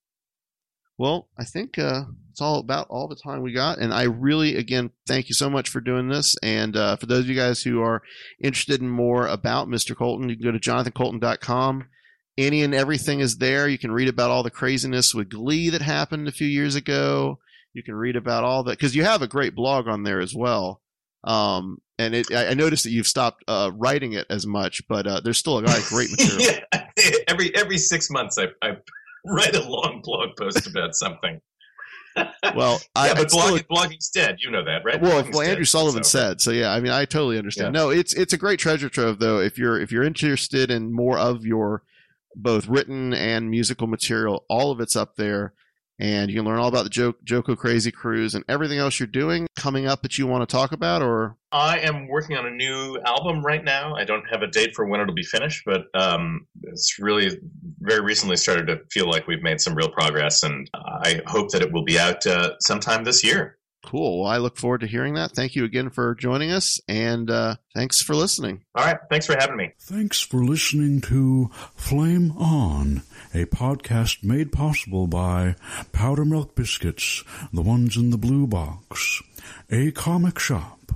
Well, 0.98 1.28
I 1.38 1.44
think 1.44 1.80
uh, 1.80 2.04
it's 2.32 2.42
all 2.42 2.60
about 2.60 2.88
all 2.90 3.08
the 3.08 3.16
time 3.16 3.42
we 3.42 3.52
got, 3.52 3.80
and 3.80 3.94
I 3.94 4.04
really, 4.04 4.56
again, 4.56 4.92
thank 5.08 5.30
you 5.30 5.36
so 5.36 5.50
much 5.50 5.70
for 5.70 5.82
doing 5.82 6.08
this. 6.08 6.36
And 6.44 6.76
uh, 6.78 6.98
for 6.98 7.08
those 7.08 7.22
of 7.22 7.30
you 7.30 7.36
guys 7.36 7.62
who 7.62 7.82
are 7.82 8.04
interested 8.42 8.82
in 8.82 8.90
more 8.90 9.28
about 9.28 9.68
Mr. 9.68 9.98
Coulton, 9.98 10.30
you 10.30 10.36
can 10.36 10.46
go 10.46 10.52
to 10.52 10.60
jonathancoulton.com. 10.60 11.86
Any 12.36 12.64
and 12.64 12.74
everything 12.74 13.20
is 13.20 13.38
there. 13.38 13.68
You 13.68 13.78
can 13.78 13.92
read 13.92 14.08
about 14.08 14.32
all 14.32 14.42
the 14.44 14.50
craziness 14.50 15.14
with 15.14 15.30
Glee 15.30 15.70
that 15.70 15.84
happened 15.84 16.28
a 16.28 16.32
few 16.32 16.48
years 16.48 16.76
ago. 16.76 17.40
You 17.74 17.84
can 17.84 17.96
read 17.96 18.16
about 18.16 18.44
all 18.44 18.64
that 18.64 18.78
because 18.78 18.96
you 18.96 19.04
have 19.04 19.22
a 19.22 19.28
great 19.28 19.56
blog 19.56 19.88
on 19.88 20.04
there 20.04 20.20
as 20.20 20.34
well. 20.36 20.82
Um, 21.24 21.78
and 22.00 22.16
it, 22.16 22.34
I 22.34 22.54
noticed 22.54 22.84
that 22.84 22.92
you've 22.92 23.08
stopped 23.08 23.44
uh, 23.48 23.72
writing 23.74 24.14
it 24.14 24.26
as 24.30 24.48
much, 24.48 24.88
but 24.88 25.06
uh, 25.06 25.22
there's 25.24 25.38
still 25.38 25.60
a 25.60 25.62
lot 25.62 25.78
of 25.78 25.86
great 25.88 26.10
material. 26.18 26.60
yeah, 26.74 26.88
every 27.28 27.56
every 27.56 27.78
six 27.78 28.10
months, 28.10 28.38
I, 28.38 28.48
I 28.62 28.78
write 29.26 29.56
a 29.56 29.68
long 29.68 30.02
blog 30.04 30.30
post 30.38 30.68
about 30.68 30.96
something. 30.96 31.40
well, 32.56 32.80
I, 32.96 33.08
yeah, 33.08 33.14
but 33.16 33.30
blog, 33.30 33.58
still, 33.58 33.68
blogging's 33.70 34.10
dead. 34.10 34.38
You 34.40 34.52
know 34.52 34.64
that, 34.64 34.84
right? 34.86 35.02
Well, 35.02 35.28
well, 35.32 35.42
Andrew 35.42 35.66
Sullivan 35.66 36.04
so. 36.04 36.20
said 36.20 36.42
so. 36.42 36.52
Yeah, 36.52 36.72
I 36.72 36.80
mean, 36.80 36.92
I 36.92 37.06
totally 37.06 37.38
understand. 37.38 37.76
Yeah. 37.76 37.82
No, 37.82 37.90
it's 37.90 38.14
it's 38.14 38.34
a 38.34 38.38
great 38.38 38.60
treasure 38.60 38.90
trove, 38.90 39.20
though. 39.20 39.40
If 39.40 39.58
you're 39.58 39.80
if 39.80 39.92
you're 39.92 40.04
interested 40.04 40.72
in 40.72 40.94
more 40.94 41.18
of 41.18 41.46
your 41.46 41.84
both 42.36 42.68
written 42.68 43.14
and 43.14 43.50
musical 43.50 43.88
material, 43.88 44.46
all 44.50 44.72
of 44.72 44.80
it's 44.80 44.96
up 44.96 45.16
there. 45.16 45.54
And 46.00 46.30
you 46.30 46.38
can 46.38 46.46
learn 46.46 46.60
all 46.60 46.68
about 46.68 46.86
the 46.86 46.90
jo- 46.90 47.16
JoCo 47.24 47.56
Crazy 47.56 47.92
Cruise 47.92 48.34
and 48.34 48.44
everything 48.50 48.80
else 48.80 49.00
you're 49.00 49.08
doing 49.08 49.48
coming 49.56 49.86
up 49.88 50.02
that 50.02 50.18
you 50.18 50.26
want 50.26 50.48
to 50.48 50.52
talk 50.52 50.72
about, 50.72 51.02
or 51.02 51.38
I 51.52 51.80
am 51.80 52.08
working 52.08 52.36
on 52.36 52.46
a 52.48 52.50
new 52.50 53.00
album 53.06 53.46
right 53.46 53.64
now. 53.64 53.96
I 53.96 54.04
don't 54.04 54.26
have 54.30 54.42
a 54.42 54.48
date 54.48 54.76
for 54.76 54.86
when 54.86 55.00
it'll 55.00 55.14
be 55.14 55.24
finished, 55.24 55.64
but 55.66 55.84
um, 55.94 56.48
it's 56.64 56.98
really 57.00 57.40
very 57.80 58.02
recently 58.02 58.38
started 58.38 58.68
to 58.68 58.80
feel 58.92 59.10
like 59.10 59.28
we've 59.28 59.44
made 59.44 59.62
some 59.62 59.76
real 59.76 59.90
progress, 59.90 60.44
and 60.44 60.70
I 60.74 61.22
hope 61.28 61.52
that 61.52 61.62
it 61.62 61.72
will 61.72 61.86
be 61.86 62.00
out 62.00 62.26
uh, 62.26 62.54
sometime 62.60 63.04
this 63.04 63.24
year. 63.24 63.58
Cool. 63.86 64.22
Well, 64.22 64.30
I 64.32 64.38
look 64.38 64.58
forward 64.58 64.82
to 64.82 64.88
hearing 64.88 65.16
that. 65.16 65.32
Thank 65.32 65.56
you 65.56 65.66
again 65.66 65.90
for 65.90 66.16
joining 66.16 66.52
us, 66.52 66.80
and 66.88 67.30
uh, 67.30 67.56
thanks 67.76 68.02
for 68.02 68.16
listening. 68.16 68.64
All 68.76 68.86
right. 68.86 68.98
Thanks 69.10 69.26
for 69.26 69.36
having 69.38 69.58
me. 69.58 69.74
Thanks 69.80 70.20
for 70.22 70.44
listening 70.44 71.02
to 71.02 71.50
Flame 71.76 72.32
On, 72.38 73.04
a 73.34 73.46
podcast 73.46 74.24
made 74.24 74.52
possible 74.52 75.08
by 75.08 75.56
Powder 75.92 76.26
Milk 76.26 76.56
Biscuits, 76.56 77.24
the 77.52 77.62
ones 77.62 77.98
in 77.98 78.10
the 78.10 78.18
blue 78.18 78.48
box, 78.48 79.22
a 79.70 79.92
comic 79.92 80.40
shop, 80.40 80.94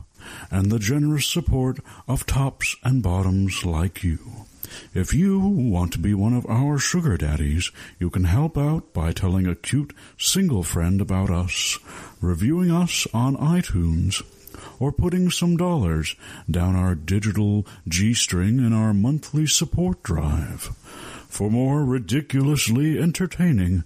and 0.50 0.72
the 0.72 0.80
generous 0.80 1.28
support 1.28 1.80
of 2.08 2.26
tops 2.26 2.76
and 2.84 3.04
bottoms 3.04 3.66
like 3.66 4.04
you. 4.04 4.20
If 4.94 5.14
you 5.14 5.40
want 5.40 5.94
to 5.94 6.00
be 6.00 6.14
one 6.14 6.34
of 6.34 6.46
our 6.48 6.78
sugar 6.78 7.18
daddies, 7.18 7.72
you 8.00 8.10
can 8.10 8.26
help 8.26 8.58
out 8.58 8.94
by 8.94 9.12
telling 9.12 9.48
a 9.48 9.56
cute 9.56 9.94
single 10.18 10.64
friend 10.64 11.00
about 11.00 11.30
us, 11.30 11.80
reviewing 12.22 12.72
us 12.72 13.08
on 13.14 13.36
iTunes, 13.38 14.24
or 14.80 14.92
putting 14.92 15.30
some 15.30 15.58
dollars 15.58 16.16
down 16.50 16.76
our 16.76 16.96
digital 16.96 17.66
G 17.88 18.14
string 18.14 18.60
in 18.60 18.74
our 18.74 18.94
monthly 18.94 19.46
support 19.48 20.04
drive. 20.04 20.72
For 21.28 21.50
more 21.52 21.84
ridiculously 21.84 22.98
entertaining 23.00 23.84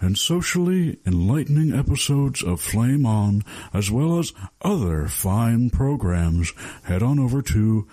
and 0.00 0.18
socially 0.18 0.98
enlightening 1.06 1.72
episodes 1.72 2.42
of 2.42 2.60
Flame 2.60 3.06
On, 3.06 3.44
as 3.72 3.90
well 3.90 4.18
as 4.18 4.32
other 4.62 5.06
fine 5.08 5.70
programs, 5.70 6.52
head 6.84 7.02
on 7.02 7.18
over 7.18 7.40
to 7.42 7.86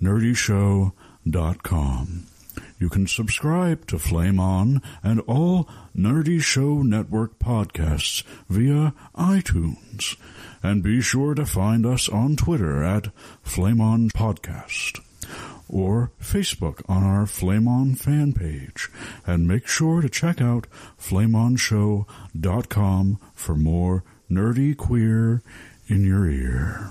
nerdyshow.com. 0.00 0.92
You 2.82 2.90
can 2.90 3.06
subscribe 3.06 3.86
to 3.86 3.98
Flame 4.00 4.40
On 4.40 4.82
and 5.04 5.20
all 5.28 5.68
Nerdy 5.96 6.42
Show 6.42 6.82
Network 6.82 7.38
podcasts 7.38 8.24
via 8.48 8.92
iTunes. 9.14 10.16
And 10.64 10.82
be 10.82 11.00
sure 11.00 11.34
to 11.34 11.46
find 11.46 11.86
us 11.86 12.08
on 12.08 12.34
Twitter 12.34 12.82
at 12.82 13.12
Flame 13.44 13.80
On 13.80 14.10
Podcast 14.10 14.98
or 15.68 16.10
Facebook 16.20 16.82
on 16.88 17.04
our 17.04 17.24
Flame 17.24 17.68
On 17.68 17.94
fan 17.94 18.32
page. 18.32 18.88
And 19.24 19.46
make 19.46 19.68
sure 19.68 20.00
to 20.00 20.08
check 20.08 20.40
out 20.40 20.66
flameonshow.com 21.00 23.20
for 23.32 23.54
more 23.54 24.02
nerdy 24.28 24.76
queer 24.76 25.40
in 25.86 26.04
your 26.04 26.28
ear. 26.28 26.90